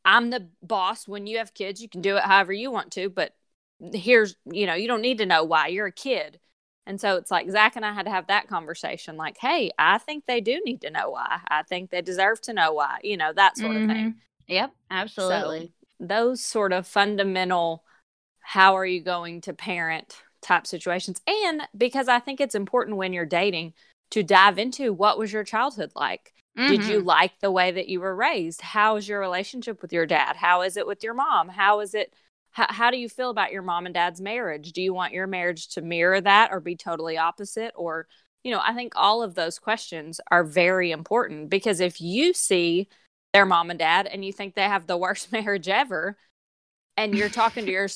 I'm 0.05 0.31
the 0.31 0.49
boss. 0.63 1.09
When 1.09 1.27
you 1.27 1.39
have 1.39 1.55
kids, 1.55 1.83
you 1.83 1.89
can 1.89 2.01
do 2.01 2.17
it 2.17 2.23
however 2.23 2.53
you 2.53 2.71
want 2.71 2.93
to, 2.93 3.09
but 3.11 3.35
here's, 3.93 4.37
you 4.45 4.67
know, 4.67 4.75
you 4.75 4.87
don't 4.87 5.03
need 5.03 5.19
to 5.19 5.27
know 5.27 5.43
why. 5.45 5.67
You're 5.69 5.87
a 5.87 5.93
kid. 5.93 6.39
And 6.87 7.01
so 7.01 7.17
it's 7.17 7.33
like 7.33 7.51
Zach 7.51 7.75
and 7.75 7.85
I 7.85 7.93
had 7.93 8.05
to 8.05 8.13
have 8.13 8.29
that 8.29 8.47
conversation 8.47 9.17
like, 9.17 9.37
hey, 9.39 9.73
I 9.77 9.99
think 9.99 10.25
they 10.27 10.41
do 10.41 10.61
need 10.65 10.81
to 10.83 10.91
know 10.91 11.11
why. 11.11 11.41
I 11.49 11.65
think 11.65 11.91
they 11.91 12.01
deserve 12.03 12.41
to 12.43 12.53
know 12.53 12.73
why, 12.73 12.99
you 13.03 13.17
know, 13.17 13.33
that 13.33 13.57
sort 13.57 13.75
of 13.75 13.89
thing. 13.89 14.13
Mhm. 14.13 14.15
Yep, 14.47 14.73
absolutely. 14.93 15.73
those 15.99 16.41
sort 16.41 16.73
of 16.73 16.87
fundamental 16.87 17.83
how 18.55 18.77
are 18.77 18.87
you 18.87 19.01
going 19.03 19.41
to 19.43 19.53
parent 19.53 20.17
type 20.43 20.67
situations? 20.67 21.21
And 21.27 21.63
because 21.77 22.09
i 22.09 22.19
think 22.21 22.41
it's 22.41 22.55
important 22.55 22.97
when 22.97 23.13
you're 23.13 23.27
dating 23.27 23.75
to 24.13 24.23
dive 24.23 24.59
into 24.59 24.93
what 24.93 25.19
was 25.19 25.33
your 25.33 25.45
childhood 25.45 25.91
like? 25.97 26.33
Did 26.67 26.85
you 26.87 27.01
Mhm. 27.01 27.07
like 27.07 27.39
the 27.41 27.51
way 27.51 27.71
that 27.73 27.89
you 27.89 28.01
were 28.01 28.15
raised? 28.15 28.61
How 28.63 28.97
is 28.97 29.09
your 29.09 29.21
relationship 29.21 29.83
with 29.83 29.93
your 29.93 30.07
dad? 30.07 30.37
How 30.37 30.63
is 30.63 30.77
it 30.77 30.87
with 30.87 31.03
your 31.05 31.15
mom? 31.15 31.49
How 31.49 31.81
is 31.81 31.95
it 31.95 32.13
how, 32.53 32.67
how 32.71 32.91
do 32.91 32.97
you 32.99 33.09
feel 33.09 33.31
about 33.31 33.53
your 33.53 33.63
mom 33.63 33.85
and 33.87 33.95
dad's 33.95 34.21
marriage? 34.21 34.73
Do 34.73 34.81
you 34.81 34.95
want 34.95 35.13
your 35.13 35.27
marriage 35.27 35.69
to 35.75 35.83
mirror 35.83 36.21
that 36.21 36.51
or 36.53 36.61
be 36.61 36.77
totally 36.77 37.19
opposite? 37.19 37.73
Or 37.77 38.07
you 38.45 38.53
know 38.53 38.61
i 38.65 38.73
think 38.75 38.93
all 38.97 39.23
of 39.23 39.35
those 39.35 39.59
questions 39.59 40.21
are 40.31 40.45
very 40.45 40.93
important 40.93 41.51
because 41.51 41.81
if 41.81 42.01
you 42.01 42.33
see 42.33 42.89
their 43.33 43.45
mom 43.47 43.71
and 43.71 43.79
dad 43.79 44.07
and 44.07 44.25
you 44.25 44.33
think 44.33 44.55
they 44.55 44.63
have 44.63 44.87
the 44.87 44.97
worst 44.97 45.33
marriage 45.37 45.69
ever 45.69 46.17
and 46.97 47.15
you're 47.15 47.29
talking 47.29 47.67
to 47.67 47.73
your 47.73 47.89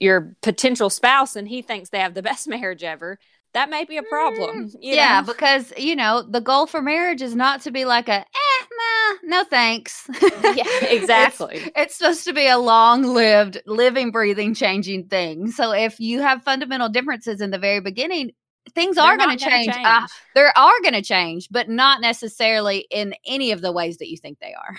your 0.00 0.36
potential 0.42 0.90
spouse 0.90 1.36
and 1.36 1.48
he 1.48 1.62
thinks 1.62 1.90
they 1.90 2.00
have 2.00 2.14
the 2.14 2.22
best 2.22 2.48
marriage 2.48 2.84
ever 2.84 3.18
that 3.54 3.68
may 3.68 3.84
be 3.84 3.98
a 3.98 4.02
problem 4.02 4.70
you 4.80 4.94
yeah, 4.94 5.20
know? 5.20 5.32
because 5.32 5.72
you 5.76 5.94
know 5.96 6.22
the 6.22 6.40
goal 6.40 6.66
for 6.66 6.80
marriage 6.80 7.22
is 7.22 7.34
not 7.34 7.62
to 7.62 7.70
be 7.70 7.84
like 7.84 8.08
a 8.08 8.20
eh, 8.20 8.64
nah, 8.72 9.18
no 9.24 9.44
thanks. 9.44 10.08
yeah 10.22 10.64
exactly 10.88 11.56
It's, 11.56 11.70
it's 11.76 11.96
supposed 11.96 12.24
to 12.24 12.32
be 12.32 12.46
a 12.46 12.58
long-lived, 12.58 13.62
living, 13.66 14.10
breathing, 14.10 14.54
changing 14.54 15.08
thing. 15.08 15.50
So 15.50 15.72
if 15.72 16.00
you 16.00 16.20
have 16.20 16.42
fundamental 16.42 16.88
differences 16.88 17.40
in 17.40 17.50
the 17.50 17.58
very 17.58 17.80
beginning, 17.80 18.32
things 18.74 18.96
They're 18.96 19.04
are 19.04 19.16
going 19.18 19.36
to 19.36 19.44
gonna 19.44 19.56
change. 19.56 19.68
Uh, 19.74 19.98
change. 20.00 20.10
there 20.34 20.56
are 20.56 20.80
going 20.82 20.94
to 20.94 21.02
change, 21.02 21.48
but 21.50 21.68
not 21.68 22.00
necessarily 22.00 22.86
in 22.90 23.14
any 23.26 23.52
of 23.52 23.60
the 23.60 23.72
ways 23.72 23.98
that 23.98 24.08
you 24.08 24.16
think 24.16 24.38
they 24.38 24.54
are. 24.54 24.78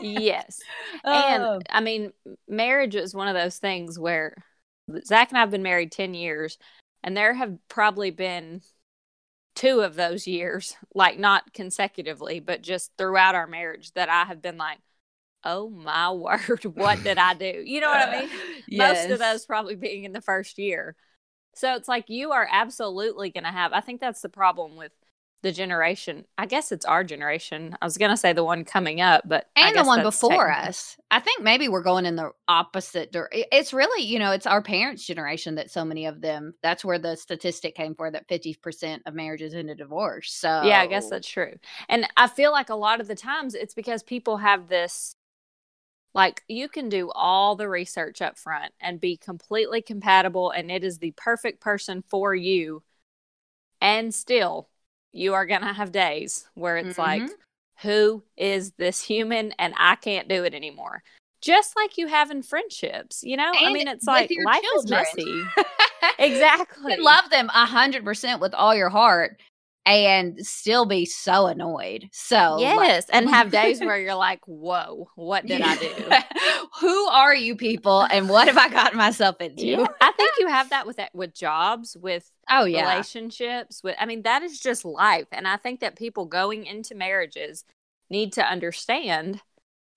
yes 0.00 0.60
Oh. 1.04 1.56
and 1.56 1.66
i 1.70 1.80
mean 1.80 2.12
marriage 2.48 2.94
is 2.94 3.14
one 3.14 3.28
of 3.28 3.34
those 3.34 3.58
things 3.58 3.98
where 3.98 4.34
zach 5.04 5.30
and 5.30 5.38
i've 5.38 5.50
been 5.50 5.62
married 5.62 5.92
10 5.92 6.14
years 6.14 6.56
and 7.02 7.16
there 7.16 7.34
have 7.34 7.56
probably 7.68 8.10
been 8.10 8.62
two 9.54 9.80
of 9.80 9.94
those 9.94 10.26
years 10.26 10.74
like 10.94 11.18
not 11.18 11.52
consecutively 11.52 12.40
but 12.40 12.62
just 12.62 12.90
throughout 12.98 13.34
our 13.34 13.46
marriage 13.46 13.92
that 13.92 14.08
i 14.08 14.24
have 14.24 14.40
been 14.42 14.56
like 14.56 14.78
oh 15.44 15.68
my 15.70 16.10
word 16.12 16.64
what 16.74 17.02
did 17.02 17.18
i 17.18 17.34
do 17.34 17.62
you 17.64 17.80
know 17.80 17.88
what 17.88 18.08
i 18.08 18.20
mean 18.20 18.28
most 18.78 19.04
of 19.04 19.10
Yes. 19.10 19.18
those 19.18 19.46
probably 19.46 19.74
being 19.76 20.04
in 20.04 20.12
the 20.12 20.20
first 20.20 20.58
year 20.58 20.96
so 21.54 21.74
it's 21.74 21.88
like 21.88 22.08
you 22.08 22.32
are 22.32 22.48
absolutely 22.50 23.30
going 23.30 23.44
to 23.44 23.50
have 23.50 23.72
i 23.72 23.80
think 23.80 24.00
that's 24.00 24.22
the 24.22 24.28
problem 24.28 24.76
with 24.76 24.92
the 25.42 25.52
generation 25.52 26.24
i 26.38 26.46
guess 26.46 26.72
it's 26.72 26.86
our 26.86 27.04
generation 27.04 27.76
i 27.82 27.84
was 27.84 27.98
going 27.98 28.10
to 28.10 28.16
say 28.16 28.32
the 28.32 28.42
one 28.44 28.64
coming 28.64 29.00
up 29.02 29.22
but 29.26 29.46
I 29.56 29.66
and 29.68 29.76
the 29.76 29.84
one 29.86 30.02
before 30.02 30.50
us. 30.50 30.96
I 31.10 31.20
think 31.20 31.42
maybe 31.42 31.68
we're 31.68 31.82
going 31.82 32.06
in 32.06 32.16
the 32.16 32.30
opposite. 32.48 33.12
dir- 33.12 33.28
i- 33.32 33.46
It's 33.52 33.72
really, 33.72 34.04
you 34.04 34.18
know, 34.18 34.32
it's 34.32 34.46
our 34.46 34.62
parents' 34.62 35.06
generation 35.06 35.54
that 35.56 35.70
so 35.70 35.84
many 35.84 36.06
of 36.06 36.20
them. 36.20 36.54
That's 36.62 36.84
where 36.84 36.98
the 36.98 37.14
statistic 37.16 37.74
came 37.76 37.94
for 37.94 38.10
that 38.10 38.26
fifty 38.26 38.54
percent 38.54 39.02
of 39.06 39.14
marriages 39.14 39.54
end 39.54 39.70
in 39.70 39.76
divorce. 39.76 40.32
So 40.32 40.48
Yeah, 40.48 40.80
I 40.80 40.86
guess 40.86 41.08
that's 41.08 41.28
true. 41.28 41.54
And 41.88 42.08
I 42.16 42.26
feel 42.26 42.50
like 42.50 42.70
a 42.70 42.74
lot 42.74 43.00
of 43.00 43.06
the 43.06 43.14
times 43.14 43.54
it's 43.54 43.74
because 43.74 44.02
people 44.02 44.38
have 44.38 44.68
this 44.68 45.14
like 46.14 46.42
you 46.48 46.68
can 46.68 46.88
do 46.88 47.10
all 47.10 47.56
the 47.56 47.68
research 47.68 48.22
up 48.22 48.38
front 48.38 48.72
and 48.80 49.00
be 49.00 49.16
completely 49.16 49.82
compatible 49.82 50.50
and 50.50 50.70
it 50.70 50.84
is 50.84 50.98
the 50.98 51.12
perfect 51.16 51.60
person 51.60 52.02
for 52.08 52.34
you 52.34 52.82
and 53.80 54.14
still 54.14 54.68
you 55.12 55.34
are 55.34 55.46
going 55.46 55.60
to 55.62 55.72
have 55.72 55.92
days 55.92 56.46
where 56.54 56.76
it's 56.76 56.98
like 56.98 57.22
Mhm. 57.22 57.30
who 57.82 58.22
is 58.36 58.72
this 58.72 59.02
human 59.02 59.52
and 59.58 59.74
I 59.76 59.96
can't 59.96 60.28
do 60.28 60.44
it 60.44 60.54
anymore. 60.54 61.02
Just 61.40 61.76
like 61.76 61.98
you 61.98 62.06
have 62.06 62.30
in 62.30 62.42
friendships, 62.42 63.22
you 63.22 63.36
know? 63.36 63.52
I 63.54 63.72
mean, 63.72 63.86
it's 63.86 64.06
like 64.06 64.30
life 64.44 64.62
children. 64.62 65.02
is 65.04 65.16
messy. 65.16 65.42
exactly. 66.18 66.94
You 66.94 67.04
love 67.04 67.28
them 67.30 67.50
a 67.50 67.66
hundred 67.66 68.04
percent 68.04 68.40
with 68.40 68.54
all 68.54 68.74
your 68.74 68.88
heart 68.88 69.38
and 69.86 70.44
still 70.46 70.86
be 70.86 71.04
so 71.04 71.46
annoyed. 71.46 72.08
So 72.12 72.56
like, 72.56 72.60
Yes, 72.60 73.06
and 73.10 73.28
have 73.28 73.50
days 73.50 73.80
where 73.80 73.98
you're 73.98 74.14
like, 74.14 74.40
"Whoa, 74.46 75.08
what 75.14 75.46
did 75.46 75.60
I 75.62 75.76
do?" 75.76 75.92
Who 76.80 77.06
are 77.06 77.34
you 77.34 77.54
people 77.56 78.02
and 78.02 78.28
what 78.28 78.48
have 78.48 78.58
I 78.58 78.68
gotten 78.68 78.98
myself 78.98 79.40
into? 79.40 79.66
Yeah, 79.66 79.86
I 80.00 80.12
think 80.12 80.32
you 80.38 80.48
have 80.48 80.70
that 80.70 80.86
with 80.86 80.96
that 80.96 81.14
with 81.14 81.34
jobs, 81.34 81.96
with 82.00 82.30
Oh 82.48 82.64
yeah. 82.64 82.90
relationships, 82.90 83.82
with 83.82 83.96
I 83.98 84.06
mean 84.06 84.22
that 84.22 84.42
is 84.42 84.58
just 84.58 84.84
life, 84.84 85.26
and 85.32 85.46
I 85.46 85.56
think 85.56 85.80
that 85.80 85.96
people 85.96 86.24
going 86.26 86.66
into 86.66 86.94
marriages 86.94 87.64
need 88.10 88.32
to 88.34 88.44
understand 88.44 89.40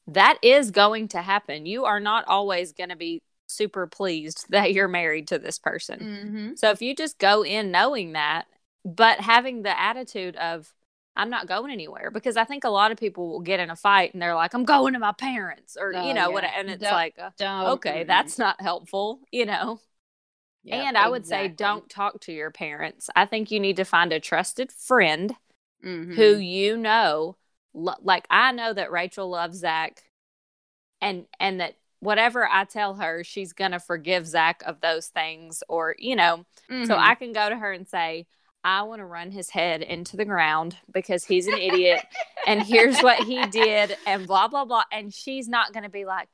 that 0.08 0.38
is 0.41 0.71
going 0.71 1.10
to 1.10 1.21
happen. 1.21 1.65
You 1.65 1.86
are 1.86 2.00
not 2.00 2.23
always 2.28 2.71
going 2.71 2.89
to 2.89 2.95
be 2.95 3.21
super 3.47 3.88
pleased 3.88 4.45
that 4.50 4.73
you're 4.73 4.88
married 4.88 5.28
to 5.30 5.39
this 5.39 5.60
person. 5.60 6.00
Mm-hmm. 6.00 6.56
So 6.56 6.71
if 6.71 6.82
you 6.82 6.95
just 6.95 7.19
go 7.19 7.43
in 7.43 7.71
knowing 7.71 8.13
that, 8.13 8.45
but 8.95 9.19
having 9.19 9.62
the 9.63 9.80
attitude 9.80 10.36
of 10.38 10.73
I'm 11.15 11.30
not 11.32 11.47
going 11.47 11.71
anywhere 11.71 12.12
because 12.12 12.38
I 12.38 12.43
think 12.43 12.63
a 12.63 12.69
lot 12.69 12.91
of 12.91 12.97
people 12.97 13.28
will 13.30 13.39
get 13.39 13.60
in 13.60 13.71
a 13.71 13.76
fight 13.76 14.13
and 14.13 14.21
they're 14.21 14.36
like, 14.36 14.54
I'm 14.54 14.65
going 14.65 14.93
to 14.93 15.00
my 15.00 15.13
parents 15.13 15.76
or 15.80 15.91
Oh, 15.95 16.08
you 16.08 16.13
know 16.13 16.28
yeah. 16.30 16.34
what 16.34 16.43
and 16.43 16.69
it's 16.69 16.84
Don't- 16.84 16.91
like 16.93 17.15
uh, 17.19 17.32
Don't 17.38 17.65
okay, 17.73 18.04
that's 18.04 18.38
not 18.38 18.62
helpful, 18.62 19.19
you 19.32 19.45
know. 19.47 19.80
yep, 20.63 20.86
and 20.86 20.97
I 20.97 21.10
would 21.10 21.26
say 21.26 21.47
don't 21.47 21.89
talk 21.89 22.19
to 22.21 22.32
your 22.32 22.52
parents. 22.52 23.10
I 23.15 23.26
think 23.26 23.50
you 23.52 23.60
need 23.60 23.78
to 23.78 23.84
find 23.84 24.13
a 24.13 24.19
trusted 24.19 24.71
friend 24.71 25.36
Mhm. 25.84 26.15
who 26.15 26.38
you 26.38 26.78
know 26.78 27.36
lo- 27.73 27.93
like 28.02 28.26
I 28.30 28.52
know 28.52 28.73
that 28.73 28.91
Rachel 28.91 29.28
loves 29.30 29.58
Zach 29.60 30.04
and 31.02 31.26
and 31.39 31.60
that 31.62 31.76
whatever 32.00 32.47
I 32.47 32.63
tell 32.65 32.93
her, 32.95 33.23
she's 33.23 33.54
gonna 33.54 33.80
forgive 33.80 34.28
Zach 34.28 34.62
of 34.67 34.82
those 34.82 35.08
things 35.08 35.63
or, 35.67 35.95
you 35.97 36.15
know, 36.15 36.45
so 36.69 36.73
Mhm. 36.76 36.97
I 37.00 37.15
can 37.15 37.34
go 37.34 37.50
to 37.50 37.56
her 37.58 37.71
and 37.71 37.88
say, 37.88 38.28
I 38.68 38.82
want 38.84 39.00
to 39.00 39.06
run 39.06 39.32
his 39.32 39.50
head 39.50 39.82
into 39.82 40.18
the 40.18 40.26
ground 40.26 40.76
because 40.92 41.24
he's 41.24 41.48
an 41.48 41.58
idiot 41.58 42.02
and 42.46 42.62
here's 42.62 43.00
what 43.00 43.24
he 43.24 43.46
did 43.46 43.96
and 44.06 44.28
blah 44.28 44.50
blah 44.50 44.66
blah 44.66 44.84
and 44.92 45.14
she's 45.14 45.48
not 45.48 45.72
going 45.72 45.84
to 45.86 45.90
be 45.90 46.04
like 46.04 46.28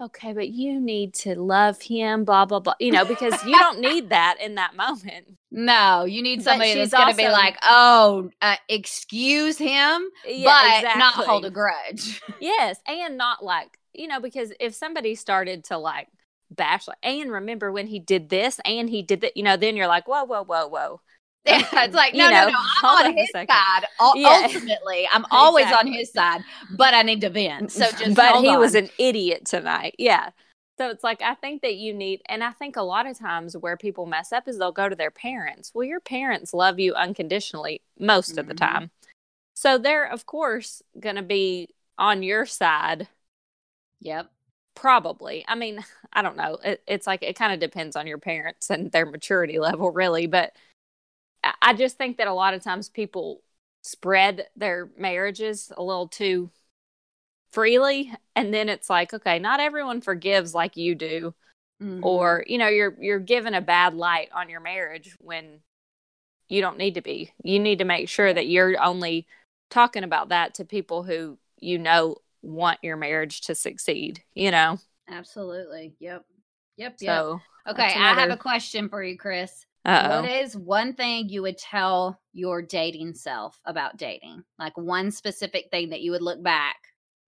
okay 0.00 0.32
but 0.32 0.48
you 0.48 0.80
need 0.80 1.12
to 1.12 1.38
love 1.38 1.82
him 1.82 2.24
blah 2.24 2.46
blah 2.46 2.58
blah 2.58 2.72
you 2.80 2.90
know 2.90 3.04
because 3.04 3.34
you 3.44 3.58
don't 3.58 3.80
need 3.80 4.08
that 4.08 4.38
in 4.40 4.54
that 4.54 4.74
moment. 4.74 5.26
No, 5.50 6.04
you 6.04 6.22
need 6.22 6.42
somebody 6.42 6.74
that's 6.74 6.90
going 6.90 7.12
to 7.12 7.16
be 7.16 7.28
like, 7.28 7.56
"Oh, 7.62 8.28
uh, 8.42 8.56
excuse 8.68 9.56
him, 9.56 10.08
yeah, 10.26 10.80
but 10.82 10.98
not 10.98 11.14
hold 11.14 11.44
a 11.44 11.50
grudge." 11.50 12.20
yes 12.40 12.80
and 12.88 13.16
not 13.16 13.44
like 13.44 13.78
you 13.92 14.08
know 14.08 14.20
because 14.20 14.52
if 14.58 14.74
somebody 14.74 15.14
started 15.14 15.64
to 15.64 15.76
like 15.76 16.08
bash 16.50 16.88
like 16.88 16.98
and 17.02 17.30
remember 17.30 17.70
when 17.70 17.86
he 17.86 17.98
did 17.98 18.30
this 18.30 18.58
and 18.64 18.88
he 18.88 19.02
did 19.02 19.20
that 19.20 19.36
you 19.36 19.42
know 19.42 19.56
then 19.56 19.76
you're 19.76 19.86
like 19.86 20.08
whoa 20.08 20.24
whoa 20.24 20.42
whoa 20.42 20.66
whoa 20.66 21.00
Yeah, 21.46 21.62
it's 21.84 21.94
like, 21.94 22.14
You 22.14 22.20
no, 22.20 22.30
know, 22.30 22.46
no, 22.46 22.48
no. 22.48 22.58
I'm 22.58 22.96
on 22.98 23.06
on 23.06 23.16
his 23.16 23.30
side. 23.30 23.48
Ul- 24.00 24.16
Yeah. 24.16 24.40
Ultimately, 24.44 25.08
I'm 25.12 25.26
always 25.30 25.70
on 25.70 25.86
his 25.86 26.10
side, 26.10 26.42
but 26.76 26.94
I 26.94 27.02
need 27.02 27.20
to 27.22 27.30
vent. 27.30 27.70
So 27.72 27.90
just 27.90 28.16
but 28.16 28.40
he 28.40 28.56
was 28.56 28.74
an 28.74 28.88
idiot 28.98 29.44
tonight. 29.44 29.94
Yeah. 29.98 30.30
So 30.78 30.90
it's 30.90 31.04
like 31.04 31.22
I 31.22 31.34
think 31.34 31.62
that 31.62 31.76
you 31.76 31.94
need 31.94 32.22
and 32.28 32.42
I 32.42 32.50
think 32.50 32.76
a 32.76 32.82
lot 32.82 33.06
of 33.06 33.16
times 33.18 33.56
where 33.56 33.76
people 33.76 34.06
mess 34.06 34.32
up 34.32 34.48
is 34.48 34.58
they'll 34.58 34.72
go 34.72 34.88
to 34.88 34.96
their 34.96 35.10
parents. 35.12 35.70
Well, 35.74 35.84
your 35.84 36.00
parents 36.00 36.52
love 36.52 36.80
you 36.80 36.94
unconditionally 36.94 37.82
most 37.98 38.38
of 38.38 38.48
the 38.48 38.54
Mhm. 38.54 38.58
time. 38.58 38.90
So 39.54 39.78
they're 39.78 40.10
of 40.10 40.26
course 40.26 40.82
going 40.98 41.16
to 41.16 41.22
be 41.22 41.68
on 41.98 42.22
your 42.22 42.46
side 42.46 43.08
Yep. 44.00 44.30
probably. 44.74 45.44
I 45.48 45.54
mean, 45.54 45.84
I 46.12 46.22
don't 46.22 46.36
know. 46.36 46.58
It, 46.64 46.82
it's 46.86 47.06
like 47.06 47.22
it 47.22 47.36
kind 47.36 47.52
of 47.52 47.60
depends 47.60 47.96
on 47.96 48.06
your 48.06 48.18
parents 48.18 48.70
and 48.70 48.90
their 48.92 49.06
maturity 49.06 49.58
level 49.58 49.90
really, 49.90 50.26
but 50.26 50.52
I- 51.60 51.74
just 51.74 51.96
think 51.98 52.18
that 52.18 52.26
a 52.28 52.32
lot 52.34 52.54
of 52.54 52.62
times 52.62 52.88
people 52.88 53.42
spread 53.82 54.46
their 54.56 54.90
marriages 54.96 55.72
a 55.76 55.82
little 55.82 56.08
too 56.08 56.50
freely 57.52 58.12
and 58.34 58.52
then 58.52 58.68
it's 58.68 58.90
like 58.90 59.14
okay 59.14 59.38
not 59.38 59.60
everyone 59.60 60.00
forgives 60.00 60.54
like 60.54 60.76
you 60.76 60.94
do 60.94 61.34
Mhm. 61.80 62.02
or 62.02 62.44
you 62.46 62.58
know 62.58 62.68
you're 62.68 62.96
you're 63.00 63.18
given 63.20 63.54
a 63.54 63.60
bad 63.60 63.94
light 63.94 64.28
on 64.32 64.48
your 64.48 64.60
marriage 64.60 65.16
when 65.20 65.60
you 66.48 66.60
don't 66.60 66.78
need 66.78 66.94
to 66.94 67.00
be 67.02 67.32
you 67.42 67.58
need 67.60 67.78
to 67.78 67.84
make 67.84 68.08
sure 68.08 68.32
that 68.32 68.46
you're 68.48 68.80
only 68.82 69.26
talking 69.70 70.04
about 70.04 70.30
that 70.30 70.54
to 70.54 70.64
people 70.64 71.02
who 71.02 71.38
you 71.60 71.78
know 71.78 72.16
want 72.42 72.78
your 72.82 72.96
marriage 72.96 73.40
to 73.42 73.54
succeed 73.54 74.22
you 74.34 74.50
know 74.50 74.78
absolutely. 75.08 75.94
Yep. 76.00 76.24
Yep. 76.76 76.96
Yep. 77.00 77.00
so 77.00 77.40
okay, 77.68 77.82
that's 77.82 77.96
I 77.96 78.12
have 78.14 78.30
a 78.30 78.36
question 78.36 78.88
for 78.88 79.02
you, 79.02 79.16
Chris. 79.16 79.66
Uh-oh. 79.84 80.22
What 80.22 80.30
is 80.30 80.56
one 80.56 80.94
thing 80.94 81.28
you 81.28 81.42
would 81.42 81.58
tell 81.58 82.20
your 82.32 82.62
dating 82.62 83.14
self 83.14 83.60
about 83.64 83.96
dating? 83.96 84.44
Like 84.58 84.76
one 84.76 85.10
specific 85.10 85.68
thing 85.70 85.90
that 85.90 86.00
you 86.00 86.10
would 86.12 86.22
look 86.22 86.42
back 86.42 86.76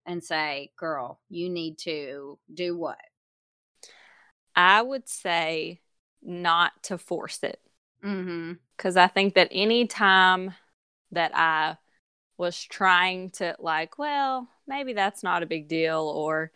and 0.05 0.23
say, 0.23 0.71
"Girl, 0.77 1.19
you 1.29 1.49
need 1.49 1.77
to 1.79 2.39
do 2.53 2.77
what?" 2.77 2.97
i 4.55 4.81
would 4.81 5.07
say 5.07 5.79
not 6.21 6.71
to 6.83 6.97
force 6.97 7.43
it 7.43 7.61
Mm-hmm. 8.03 8.53
because 8.75 8.95
I 8.97 9.07
think 9.07 9.33
that 9.35 9.49
any 9.51 9.87
time 9.87 10.53
that 11.11 11.31
I 11.35 11.77
was 12.37 12.61
trying 12.63 13.31
to 13.31 13.55
like, 13.59 13.97
well, 13.97 14.47
maybe 14.67 14.93
that's 14.93 15.23
not 15.23 15.43
a 15.43 15.47
big 15.47 15.67
deal, 15.67 16.01
or 16.15 16.51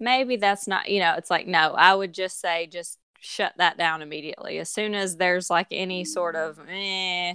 maybe 0.00 0.36
that's 0.36 0.66
not, 0.68 0.88
you 0.90 1.00
know, 1.00 1.14
it's 1.16 1.30
like, 1.30 1.46
no, 1.46 1.72
I 1.74 1.94
would 1.94 2.12
just 2.14 2.40
say, 2.40 2.66
just 2.66 2.98
shut 3.20 3.54
that 3.58 3.78
down 3.78 4.02
immediately. 4.02 4.58
As 4.58 4.70
soon 4.70 4.94
as 4.94 5.16
there's 5.16 5.50
like 5.50 5.68
any 5.70 6.04
sort 6.04 6.36
of, 6.36 6.60
eh, 6.68 7.34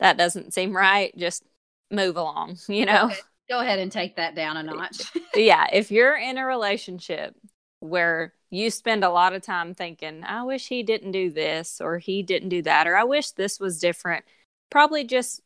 that 0.00 0.16
doesn't 0.16 0.54
seem 0.54 0.76
right, 0.76 1.16
just 1.16 1.44
move 1.90 2.16
along, 2.16 2.58
you 2.68 2.86
know? 2.86 3.06
Okay, 3.06 3.20
Go 3.48 3.60
ahead 3.60 3.78
and 3.78 3.92
take 3.92 4.16
that 4.16 4.34
down 4.34 4.56
a 4.56 4.62
notch. 4.62 5.02
yeah, 5.34 5.66
if 5.72 5.90
you're 5.90 6.16
in 6.16 6.38
a 6.38 6.46
relationship 6.46 7.36
where 7.80 8.32
you 8.50 8.70
spend 8.70 9.04
a 9.04 9.10
lot 9.10 9.34
of 9.34 9.42
time 9.42 9.74
thinking, 9.74 10.24
I 10.24 10.44
wish 10.44 10.68
he 10.68 10.82
didn't 10.82 11.12
do 11.12 11.30
this 11.30 11.80
or 11.80 11.98
he 11.98 12.22
didn't 12.22 12.48
do 12.48 12.62
that, 12.62 12.86
or 12.86 12.96
I 12.96 13.04
wish 13.04 13.32
this 13.32 13.60
was 13.60 13.78
different, 13.78 14.24
probably 14.70 15.04
just 15.04 15.42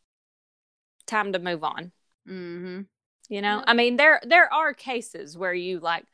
time 1.07 1.33
to 1.33 1.39
move 1.39 1.65
on. 1.65 1.93
mm-hmm. 2.29 2.83
You 3.29 3.43
know. 3.43 3.65
I 3.67 3.75
mean, 3.75 3.97
there 3.97 4.21
there 4.25 4.53
are 4.53 4.73
cases 4.73 5.37
where 5.37 5.55
you 5.55 5.81
like 5.81 6.05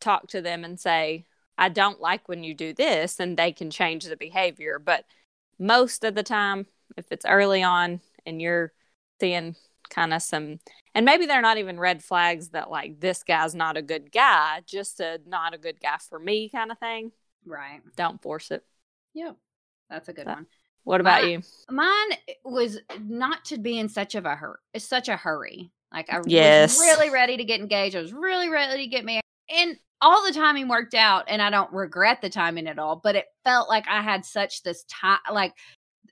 talk 0.00 0.28
to 0.28 0.40
them 0.40 0.64
and 0.64 0.80
say, 0.80 1.26
I 1.58 1.68
don't 1.68 2.00
like 2.00 2.28
when 2.28 2.44
you 2.44 2.54
do 2.54 2.72
this, 2.72 3.18
and 3.20 3.36
they 3.36 3.52
can 3.52 3.70
change 3.70 4.04
the 4.04 4.16
behavior. 4.16 4.78
But 4.78 5.04
most 5.58 6.04
of 6.04 6.14
the 6.14 6.22
time, 6.22 6.66
if 6.96 7.06
it's 7.10 7.26
early 7.26 7.62
on 7.62 8.00
and 8.24 8.40
you're 8.40 8.72
seeing 9.20 9.56
kind 9.90 10.14
of 10.14 10.22
some, 10.22 10.60
and 10.94 11.04
maybe 11.04 11.26
they're 11.26 11.42
not 11.42 11.58
even 11.58 11.80
red 11.80 12.02
flags 12.04 12.50
that 12.50 12.70
like 12.70 13.00
this 13.00 13.24
guy's 13.24 13.54
not 13.54 13.76
a 13.76 13.82
good 13.82 14.12
guy, 14.12 14.60
just 14.66 15.00
a 15.00 15.18
not 15.26 15.54
a 15.54 15.58
good 15.58 15.80
guy 15.80 15.96
for 16.08 16.18
me 16.18 16.48
kind 16.48 16.70
of 16.70 16.78
thing, 16.78 17.10
Right. 17.44 17.80
don't 17.96 18.22
force 18.22 18.50
it. 18.50 18.64
Yep. 19.14 19.36
That's 19.90 20.08
a 20.08 20.12
good 20.12 20.26
one. 20.26 20.46
What 20.84 21.00
about 21.00 21.22
My- 21.22 21.28
you? 21.28 21.42
Mine 21.70 22.12
eh, 22.28 22.34
was 22.44 22.78
not 23.00 23.44
to 23.46 23.58
be 23.58 23.78
in 23.78 23.88
such 23.88 24.14
of 24.14 24.26
a 24.26 24.34
hurry. 24.36 24.58
It's 24.74 24.84
such 24.84 25.08
a 25.08 25.16
hurry. 25.16 25.70
Like 25.92 26.10
I 26.12 26.20
Yes. 26.26 26.78
was 26.78 26.86
really 26.86 27.10
ready 27.10 27.36
to 27.38 27.44
get 27.44 27.60
engaged. 27.60 27.96
I 27.96 28.00
was 28.02 28.12
really 28.12 28.48
ready 28.50 28.84
to 28.84 28.88
get 28.88 29.04
married, 29.04 29.22
and 29.50 29.76
all 30.00 30.24
the 30.26 30.32
timing 30.32 30.68
worked 30.68 30.94
out. 30.94 31.24
And 31.28 31.42
I 31.42 31.50
don't 31.50 31.72
regret 31.72 32.20
the 32.22 32.30
timing 32.30 32.66
at 32.68 32.78
all. 32.78 33.00
But 33.02 33.16
it 33.16 33.26
felt 33.44 33.68
like 33.68 33.86
I 33.88 34.02
had 34.02 34.24
such 34.24 34.62
this 34.62 34.84
time. 34.84 35.18
Like 35.32 35.54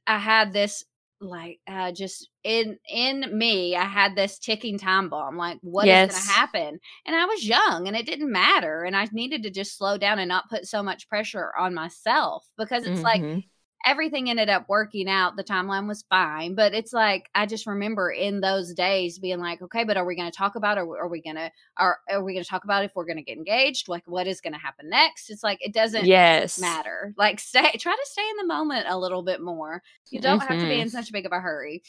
I 0.06 0.18
had 0.18 0.52
this, 0.52 0.84
like 1.20 1.60
uh, 1.68 1.92
just 1.92 2.28
in 2.44 2.78
in 2.88 3.36
me, 3.36 3.76
I 3.76 3.84
had 3.84 4.16
this 4.16 4.38
ticking 4.38 4.78
time 4.78 5.08
bomb. 5.08 5.36
Like 5.36 5.58
what 5.62 5.88
is 5.90 6.02
going 6.04 6.20
to 6.20 6.28
happen? 6.28 6.78
And 7.06 7.16
I 7.16 7.24
was 7.26 7.46
young, 7.48 7.88
and 7.88 7.96
it 7.96 8.06
didn't 8.06 8.30
matter. 8.32 8.84
And 8.84 8.96
I 8.96 9.08
needed 9.12 9.42
to 9.44 9.50
just 9.50 9.76
slow 9.78 9.98
down 9.98 10.18
and 10.18 10.28
not 10.28 10.50
put 10.50 10.66
so 10.66 10.82
much 10.82 11.08
pressure 11.08 11.52
on 11.58 11.74
myself 11.74 12.46
because 12.58 12.84
it's 12.86 13.02
like 13.04 13.22
Mhm. 13.22 13.44
Everything 13.84 14.30
ended 14.30 14.48
up 14.48 14.66
working 14.68 15.08
out. 15.08 15.36
The 15.36 15.44
timeline 15.44 15.86
was 15.86 16.04
fine, 16.08 16.54
but 16.54 16.74
it's 16.74 16.92
like 16.92 17.28
I 17.34 17.46
just 17.46 17.66
remember 17.66 18.10
in 18.10 18.40
those 18.40 18.72
days 18.72 19.18
being 19.18 19.38
like, 19.38 19.60
okay, 19.62 19.84
but 19.84 19.96
are 19.96 20.04
we 20.04 20.16
going 20.16 20.30
to 20.30 20.36
talk 20.36 20.56
about? 20.56 20.78
Or 20.78 20.98
are 20.98 21.08
we 21.08 21.20
going 21.20 21.36
to? 21.36 21.50
Are 21.76 21.98
are 22.10 22.22
we 22.22 22.32
going 22.32 22.44
to 22.44 22.48
talk 22.48 22.64
about 22.64 22.84
if 22.84 22.92
we're 22.94 23.04
going 23.04 23.18
to 23.18 23.22
get 23.22 23.36
engaged? 23.36 23.88
Like, 23.88 24.02
what 24.06 24.26
is 24.26 24.40
going 24.40 24.52
to 24.52 24.58
happen 24.58 24.88
next? 24.88 25.30
It's 25.30 25.42
like 25.42 25.58
it 25.60 25.74
doesn't 25.74 26.06
yes. 26.06 26.58
matter. 26.58 27.14
Like, 27.16 27.40
stay. 27.40 27.72
Try 27.78 27.92
to 27.92 28.06
stay 28.10 28.28
in 28.30 28.36
the 28.38 28.52
moment 28.52 28.86
a 28.88 28.98
little 28.98 29.22
bit 29.22 29.40
more. 29.40 29.82
You 30.10 30.20
don't 30.20 30.40
have 30.40 30.58
to 30.58 30.66
be 30.66 30.74
in 30.74 30.88
mm-hmm. 30.88 30.88
such 30.88 31.10
a 31.10 31.12
big 31.12 31.26
of 31.26 31.32
a 31.32 31.40
hurry. 31.40 31.82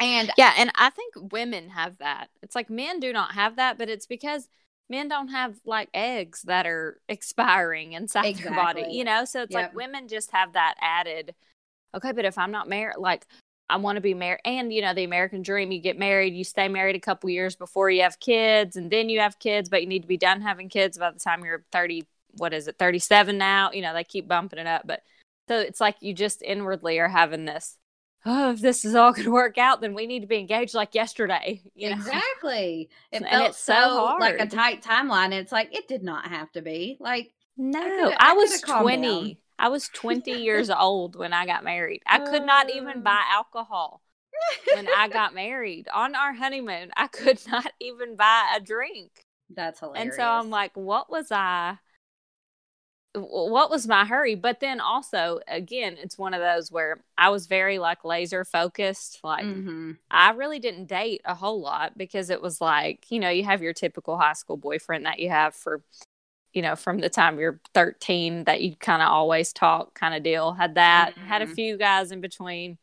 And 0.00 0.32
Yeah, 0.38 0.54
and 0.56 0.72
I 0.76 0.90
think 0.90 1.32
women 1.32 1.68
have 1.70 1.98
that. 1.98 2.28
It's 2.42 2.54
like 2.54 2.70
men 2.70 3.00
do 3.00 3.12
not 3.12 3.34
have 3.34 3.56
that, 3.56 3.76
but 3.76 3.90
it's 3.90 4.06
because 4.06 4.48
men 4.90 5.08
don't 5.08 5.28
have 5.28 5.56
like 5.64 5.88
eggs 5.94 6.42
that 6.42 6.66
are 6.66 7.00
expiring 7.08 7.92
inside 7.92 8.36
their 8.42 8.52
body, 8.52 8.82
you 8.90 9.04
know? 9.04 9.24
So 9.24 9.42
it's 9.42 9.54
Yep. 9.54 9.70
like 9.70 9.76
women 9.76 10.08
just 10.08 10.32
have 10.32 10.52
that 10.54 10.74
added, 10.80 11.34
okay, 11.94 12.12
but 12.12 12.24
if 12.24 12.36
I'm 12.36 12.50
not 12.50 12.68
married, 12.68 12.96
like 12.98 13.26
I 13.68 13.76
want 13.76 13.96
to 13.96 14.00
be 14.02 14.14
married. 14.14 14.40
And, 14.44 14.72
you 14.72 14.82
know, 14.82 14.92
the 14.92 15.04
American 15.04 15.42
dream, 15.42 15.70
you 15.72 15.80
get 15.80 15.98
married, 15.98 16.34
you 16.34 16.44
stay 16.44 16.68
married 16.68 16.96
a 16.96 17.00
couple 17.00 17.30
years 17.30 17.54
before 17.56 17.88
you 17.88 18.02
have 18.02 18.18
kids, 18.20 18.76
and 18.76 18.90
then 18.90 19.08
you 19.08 19.20
have 19.20 19.38
kids, 19.38 19.68
but 19.68 19.80
you 19.80 19.88
need 19.88 20.02
to 20.02 20.08
be 20.08 20.16
done 20.16 20.40
having 20.42 20.68
kids 20.68 20.98
by 20.98 21.10
the 21.10 21.20
time 21.20 21.44
you're 21.44 21.64
30, 21.72 22.04
what 22.32 22.52
is 22.52 22.68
it, 22.68 22.76
37 22.78 23.38
now? 23.38 23.70
You 23.72 23.82
know, 23.82 23.94
they 23.94 24.04
keep 24.04 24.26
bumping 24.26 24.58
it 24.58 24.66
up. 24.66 24.82
But 24.86 25.02
so 25.48 25.58
it's 25.58 25.80
like 25.80 25.96
you 26.00 26.12
just 26.12 26.42
inwardly 26.42 26.98
are 26.98 27.08
having 27.08 27.44
this 27.44 27.76
oh, 28.26 28.52
if 28.52 28.60
this 28.60 28.84
is 28.84 28.94
all 28.94 29.12
going 29.14 29.24
to 29.24 29.30
work 29.30 29.58
out, 29.58 29.80
then 29.80 29.94
we 29.94 30.06
need 30.06 30.20
to 30.20 30.26
be 30.26 30.38
engaged 30.38 30.74
like 30.74 30.94
yesterday. 30.94 31.62
You 31.74 31.90
know? 31.90 31.96
exactly, 31.96 32.90
it 33.12 33.22
And 33.22 33.26
felt 33.28 33.54
so 33.54 33.72
so, 33.74 34.16
like 34.18 34.38
a 34.38 34.46
tight 34.46 34.82
timeline. 34.82 35.32
It's 35.32 35.52
like 35.52 35.74
it 35.76 35.88
did 35.88 36.02
not 36.02 36.26
have 36.28 36.50
to 36.52 36.62
be. 36.62 36.96
Like 37.00 37.32
No, 37.56 37.80
coulda- 37.80 38.16
I, 38.18 38.30
I 38.30 38.32
was 38.34 38.56
calmed 38.58 38.82
20. 38.82 39.40
I 39.58 39.68
was 39.68 39.88
20 39.88 40.32
years 40.32 40.70
old 40.70 41.16
when 41.16 41.32
I 41.32 41.46
got 41.46 41.64
married. 41.64 42.02
I 42.06 42.18
could 42.20 42.44
not 42.44 42.70
even 42.70 42.98
Uh. 42.98 43.00
buy 43.02 43.22
alcohol 43.30 44.02
when 44.70 44.88
I 44.88 45.08
got 45.08 45.34
married. 45.34 45.88
On 45.92 46.14
our 46.14 46.32
honeymoon, 46.34 46.90
I 46.96 47.08
could 47.08 47.40
not 47.48 47.72
even 47.80 48.16
buy 48.16 48.54
a 48.56 48.60
drink. 48.60 49.26
that's 49.50 49.80
hilarious. 49.80 50.04
And 50.04 50.14
so 50.14 50.22
I'm 50.24 50.50
like, 50.50 50.72
what 50.76 51.10
was 51.10 51.30
I? 51.32 51.78
What 53.14 53.70
was 53.70 53.88
my 53.88 54.04
hurry? 54.04 54.36
But 54.36 54.60
then 54.60 54.80
also, 54.80 55.40
again, 55.48 55.96
it's 55.98 56.16
one 56.18 56.32
of 56.32 56.40
those 56.40 56.70
where 56.70 57.02
I 57.18 57.30
was 57.30 57.46
very 57.46 57.78
like 57.78 58.04
laser 58.04 58.44
focused. 58.44 59.20
Like, 59.24 59.48
hmm 59.48 59.92
I 60.10 60.30
really 60.32 60.58
didn't 60.60 60.86
date 60.86 61.20
a 61.24 61.34
whole 61.34 61.60
lot 61.60 61.96
because 61.98 62.30
it 62.30 62.40
was 62.42 62.60
like, 62.60 63.10
you 63.10 63.18
know, 63.20 63.28
you 63.30 63.44
have 63.44 63.62
your 63.62 63.72
typical 63.72 64.16
high 64.18 64.34
school 64.34 64.56
boyfriend 64.56 65.06
that 65.06 65.18
you 65.20 65.28
have 65.30 65.54
for, 65.54 65.82
you 66.54 66.62
know, 66.62 66.76
from 66.76 67.00
the 67.00 67.10
time 67.10 67.38
you're 67.40 67.60
13 67.74 68.44
that 68.44 68.62
you 68.62 68.76
kind 68.76 69.02
of 69.02 69.08
always 69.08 69.52
talk 69.52 69.94
kind 69.94 70.14
of 70.14 70.22
deal. 70.24 70.52
Had 70.52 70.76
that, 70.76 71.14
had 71.22 71.42
a 71.42 71.46
Mhm. 71.46 71.54
few 71.54 71.78
guys 71.78 72.12
in 72.12 72.20
between. 72.20 72.78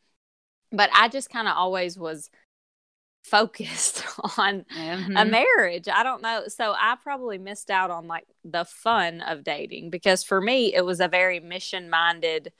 But 0.72 0.90
I 0.94 1.08
just 1.08 1.30
kind 1.30 1.48
of 1.48 1.56
always 1.56 1.98
was 1.98 2.30
focused 3.24 4.04
on 4.38 4.64
a 4.70 4.74
Mhm. 4.74 5.30
marriage. 5.30 5.88
I 5.88 6.02
don't 6.02 6.22
know. 6.22 6.44
So 6.48 6.72
I 6.72 6.96
probably 7.02 7.38
missed 7.38 7.70
out 7.70 7.90
on 7.90 8.06
like 8.06 8.26
the 8.44 8.64
fun 8.64 9.20
of 9.20 9.44
dating 9.44 9.90
because 9.90 10.22
for 10.24 10.40
me, 10.40 10.74
it 10.74 10.84
was 10.84 11.00
a 11.00 11.08
very 11.08 11.40
mission 11.40 11.90
minded, 11.90 12.52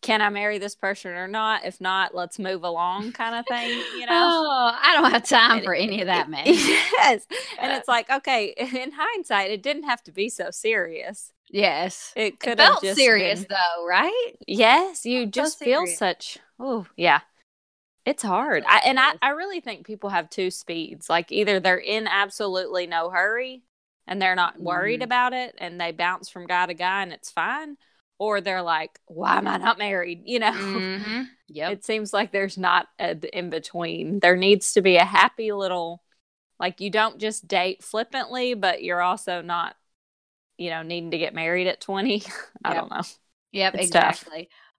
can 0.00 0.20
I 0.20 0.30
marry 0.30 0.58
this 0.58 0.74
person 0.74 1.12
or 1.12 1.28
not? 1.28 1.64
If 1.64 1.80
not, 1.80 2.12
let's 2.12 2.38
move 2.40 2.64
along 2.64 3.12
kind 3.12 3.36
of 3.36 3.46
thing, 3.46 3.68
you 3.70 4.06
know? 4.06 4.10
Oh, 4.10 4.72
I 4.82 4.94
don't 5.00 5.12
have 5.12 5.22
time 5.28 5.58
And 5.58 5.64
for 5.64 5.74
it- 5.74 5.82
any 5.82 6.00
of 6.00 6.06
that, 6.08 6.28
man. 6.28 6.42
yes. 6.46 7.24
And 7.60 7.70
it's 7.72 7.86
like, 7.86 8.10
okay, 8.10 8.46
in 8.56 8.90
hindsight, 8.92 9.52
it 9.52 9.62
didn't 9.62 9.84
have 9.84 10.02
to 10.04 10.12
be 10.12 10.28
so 10.28 10.50
serious. 10.50 11.32
yes. 11.48 12.12
It 12.16 12.22
It 12.34 12.40
could 12.40 12.58
have 12.58 12.78
felt 12.80 12.96
serious 12.96 13.40
been- 13.44 13.48
though, 13.50 13.86
right? 13.86 14.32
Yes, 14.48 15.06
you 15.06 15.24
so 15.26 15.30
just 15.30 15.58
feel 15.60 15.86
such. 15.86 16.38
Oh, 16.58 16.86
yeah. 16.96 17.20
It's 18.04 18.22
hard. 18.22 18.64
I, 18.66 18.78
and 18.84 18.98
I. 18.98 19.12
I 19.22 19.30
really 19.30 19.60
think 19.60 19.86
people 19.86 20.10
have 20.10 20.28
two 20.28 20.50
speeds. 20.50 21.08
Like 21.08 21.30
either 21.30 21.60
they're 21.60 21.78
in 21.78 22.06
absolutely 22.08 22.86
no 22.86 23.10
hurry 23.10 23.62
and 24.06 24.20
they're 24.20 24.34
not 24.34 24.60
worried 24.60 25.00
Mhm. 25.00 25.04
about 25.04 25.32
it 25.32 25.54
and 25.58 25.80
they 25.80 25.92
bounce 25.92 26.28
from 26.28 26.46
guy 26.46 26.66
to 26.66 26.74
guy 26.74 27.02
and 27.02 27.12
it's 27.12 27.30
fine, 27.30 27.76
or 28.18 28.40
they're 28.40 28.62
like, 28.62 28.98
why 29.06 29.38
am 29.38 29.46
I 29.46 29.58
not 29.58 29.78
married? 29.78 30.22
You 30.24 30.40
know, 30.40 30.52
Mm-hmm. 30.54 31.22
Yep. 31.48 31.74
it 31.74 31.84
seems 31.84 32.12
like 32.12 32.32
there's 32.32 32.58
not 32.58 32.88
a 32.98 33.16
in 33.38 33.50
between. 33.50 34.20
There 34.20 34.36
needs 34.36 34.74
to 34.74 34.82
be 34.82 34.96
a 34.96 35.04
happy 35.04 35.52
little, 35.52 36.02
like 36.60 36.80
you 36.80 36.90
don't 36.90 37.18
just 37.20 37.48
date 37.48 37.84
flippantly, 37.84 38.54
but 38.54 38.82
you're 38.84 39.02
also 39.02 39.42
not, 39.42 39.76
you 40.58 40.70
know, 40.70 40.82
needing 40.82 41.12
to 41.12 41.18
get 41.18 41.34
married 41.34 41.66
at 41.68 41.80
20. 41.80 42.22
I 42.64 42.74
Yep. 42.74 42.74
don't 42.74 42.90
know. 42.90 43.02
Yep, 43.52 43.74
It's 43.74 43.90
tough. 43.90 44.26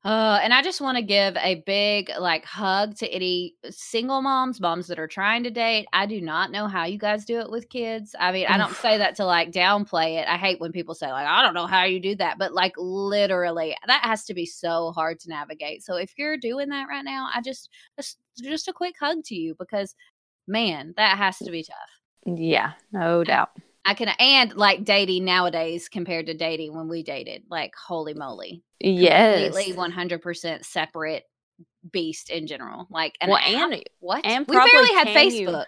Uh, 0.06 0.38
and 0.44 0.54
I 0.54 0.62
just 0.62 0.82
want 0.82 0.98
to 0.98 1.02
give 1.02 1.38
a 1.38 1.64
big 1.66 2.12
like 2.20 2.44
hug 2.44 2.98
to 2.98 3.08
any 3.08 3.56
single 3.70 4.22
moms, 4.22 4.60
moms 4.60 4.88
that 4.88 5.00
are 5.00 5.08
trying 5.08 5.44
to 5.46 5.50
date. 5.50 5.88
I 5.94 6.06
do 6.08 6.20
not 6.20 6.52
know 6.52 6.68
how 6.68 6.84
you 6.84 6.98
guys 6.98 7.24
do 7.24 7.40
it 7.40 7.50
with 7.50 7.70
kids. 7.70 8.14
I 8.20 8.34
mean, 8.34 8.48
I 8.48 8.58
don't 8.58 8.76
say 8.76 8.98
that 8.98 9.16
to 9.16 9.26
like 9.26 9.52
downplay 9.52 10.20
it. 10.22 10.28
I 10.28 10.36
hate 10.36 10.60
when 10.60 10.74
people 10.74 10.94
say 10.94 11.10
like, 11.10 11.26
I 11.26 11.42
don't 11.42 11.54
know 11.54 11.68
how 11.68 11.86
you 11.86 12.02
do 12.02 12.16
that, 12.16 12.38
but 12.38 12.54
like 12.54 12.74
literally, 12.78 13.78
that 13.88 14.04
has 14.04 14.26
to 14.26 14.34
be 14.34 14.46
so 14.46 14.92
hard 14.92 15.22
to 15.22 15.30
navigate. 15.30 15.84
So 15.84 15.96
if 15.96 16.12
you're 16.18 16.38
doing 16.38 16.68
that 16.70 16.90
right 16.90 17.06
now, 17.06 17.30
I 17.34 17.40
just 17.40 17.70
just, 17.96 18.18
just 18.42 18.68
a 18.68 18.74
quick 18.74 18.96
hug 19.00 19.24
to 19.26 19.36
you 19.36 19.56
because 19.58 19.96
man, 20.48 20.94
that 20.98 21.18
has 21.18 21.38
to 21.38 21.50
be 21.50 21.64
tough. 21.64 22.38
Yeah, 22.38 22.74
no 22.92 23.24
doubt. 23.24 23.52
I 23.86 23.94
can 23.96 24.10
and 24.20 24.54
like 24.56 24.84
dating 24.86 25.26
nowadays 25.26 25.90
compared 25.90 26.28
to 26.28 26.34
dating 26.34 26.76
when 26.76 26.88
we 26.88 27.04
dated, 27.04 27.44
like 27.50 27.74
holy 27.76 28.14
moly. 28.14 28.64
Yes. 28.80 29.46
Completely 29.54 29.74
100% 29.74 30.66
separate 30.66 31.24
beast 31.92 32.30
in 32.30 32.48
general. 32.48 32.88
Like 32.90 33.16
and 33.20 33.30
Well, 33.30 33.40
and- 33.46 33.84
what? 34.00 34.26
and 34.26 34.46
we 34.48 34.56
barely 34.56 34.94
had 34.96 35.08
can 35.08 35.32
you- 35.32 35.48
Facebook. 35.50 35.66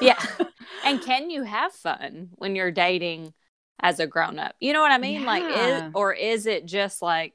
Yeah. 0.00 0.22
and 0.84 1.00
can 1.02 1.28
you 1.30 1.42
have 1.42 1.72
fun 1.72 2.30
when 2.36 2.54
you're 2.54 2.70
dating 2.70 3.34
as 3.80 3.98
a 4.00 4.06
grown 4.06 4.38
up? 4.38 4.54
You 4.60 4.72
know 4.72 4.80
what 4.80 4.92
I 4.92 4.98
mean? 4.98 5.24
Like 5.24 5.42
is 5.44 5.90
or 5.94 6.12
is 6.14 6.46
it 6.46 6.66
just 6.66 7.02
like 7.02 7.34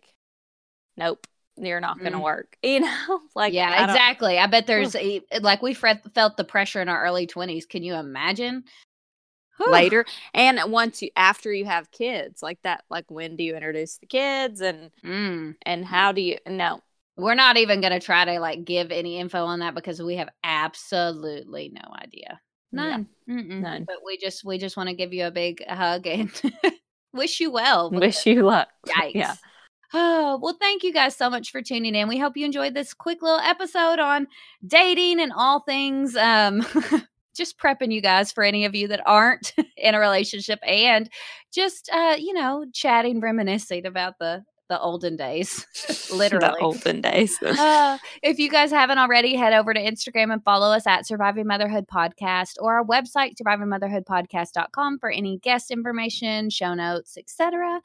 nope, 0.98 1.26
you're 1.58 1.80
not 1.82 2.00
going 2.00 2.13
to 2.13 2.20
Mm. 2.20 2.24
work. 2.24 2.56
You 2.63 2.80
know? 2.82 3.20
Like 3.36 3.54
yeah, 3.54 3.70
I 3.70 3.84
exactly. 3.84 4.38
I 4.39 4.48
bet 4.48 4.65
there's 4.67 4.96
a, 4.96 5.22
like 5.41 5.62
we 5.62 5.74
felt 5.74 6.38
the 6.38 6.44
pressure 6.48 6.82
in 6.82 6.88
our 6.89 7.04
early 7.04 7.28
20s. 7.28 7.67
Can 7.67 7.84
you 7.84 7.96
imagine? 7.96 8.63
Later 9.69 10.06
and 10.34 10.60
once 10.71 11.02
you 11.02 11.10
after 11.15 11.52
you 11.54 11.65
have 11.65 11.91
kids 11.91 12.41
like 12.41 12.60
that 12.63 12.84
like 12.89 13.10
when 13.12 13.36
do 13.36 13.43
you 13.43 13.56
introduce 13.56 13.97
the 13.97 14.06
kids 14.08 14.62
and 14.62 14.91
Mm. 15.04 15.56
and 15.65 15.86
how 15.86 16.12
do 16.12 16.21
you 16.21 16.38
no 16.47 16.82
We're 17.17 17.36
not 17.36 17.58
even 17.58 17.82
going 17.82 17.93
to 17.93 18.00
try 18.00 18.26
to 18.26 18.39
like 18.39 18.65
give 18.65 18.91
any 18.91 19.17
info 19.19 19.43
on 19.45 19.60
that 19.60 19.76
because 19.76 20.02
we 20.02 20.15
have 20.15 20.30
absolutely 20.43 21.69
no 21.74 21.93
idea. 21.95 22.39
None. 22.71 23.08
Mm-mm. 23.30 23.62
None. 23.62 23.84
But 23.84 23.97
we 24.06 24.17
just 24.17 24.43
we 24.45 24.58
just 24.58 24.78
want 24.78 24.88
to 24.89 24.95
give 24.95 25.12
you 25.13 25.26
a 25.26 25.32
big 25.32 25.62
hug 25.67 26.08
and 26.08 26.32
wish 27.13 27.39
you 27.41 27.52
well. 27.52 27.91
wish 27.91 28.26
you 28.26 28.43
luck 28.43 28.69
Yikes. 28.88 29.12
yeah 29.15 29.36
Oh, 29.93 30.39
well, 30.41 30.56
thank 30.58 30.84
you 30.84 30.93
guys 30.93 31.17
so 31.17 31.30
much 31.30 31.52
for 31.52 31.62
tuning 31.62 31.95
in. 31.95 32.08
We 32.08 32.17
hope 32.17 32.38
you 32.38 32.45
enjoyed 32.45 32.74
this 32.74 32.93
quick 32.93 33.21
little 33.21 33.39
episode 33.41 34.00
on 34.00 34.28
dating 34.65 35.19
and 35.19 35.34
all 35.36 35.60
things. 35.63 36.15
Um, 36.15 36.65
just 37.36 37.58
prepping 37.58 37.94
you 37.94 38.02
guys 38.02 38.32
for 38.32 38.44
any 38.44 38.65
of 38.65 38.76
you 38.76 38.88
that 38.88 39.02
aren't 39.06 39.54
in 39.78 39.96
a 39.96 40.00
relationship 40.00 40.60
and 40.65 41.10
just 41.54 41.89
uh, 41.94 42.15
you 42.17 42.34
know, 42.34 42.65
chatting, 42.74 43.20
reminiscing 43.20 43.86
about 43.86 44.20
the 44.20 44.44
the 44.72 44.80
olden 44.80 45.17
days. 45.17 45.67
Literally. 46.13 46.48
the 46.48 46.58
olden 46.63 47.02
days 47.02 47.38
Uh, 47.44 47.98
if 48.24 48.39
you 48.39 48.50
guys 48.50 48.72
haven't 48.72 49.00
already, 49.00 49.36
head 49.36 49.52
over 49.52 49.74
to 49.74 49.80
Instagram 49.80 50.32
and 50.32 50.41
follow 50.46 50.74
us 50.74 50.88
at 50.88 51.06
Surviving 51.06 51.46
Motherhood 51.46 51.88
Podcast 51.94 52.54
or 52.60 52.76
our 52.76 52.86
website, 52.86 53.34
survivingmotherhoodpodcast.com 53.36 55.00
for 55.00 55.12
any 55.12 55.39
guest 55.39 55.72
information, 55.72 56.50
show 56.50 56.74
notes, 56.74 57.17
etc. 57.17 57.82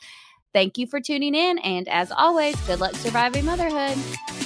Thank 0.55 0.79
you 0.79 0.87
for 0.87 1.01
tuning 1.01 1.35
in. 1.35 1.59
And 1.59 1.89
as 1.89 2.13
always, 2.13 2.55
good 2.63 2.79
luck 2.79 2.95
surviving 2.95 3.45
motherhood. 3.45 4.46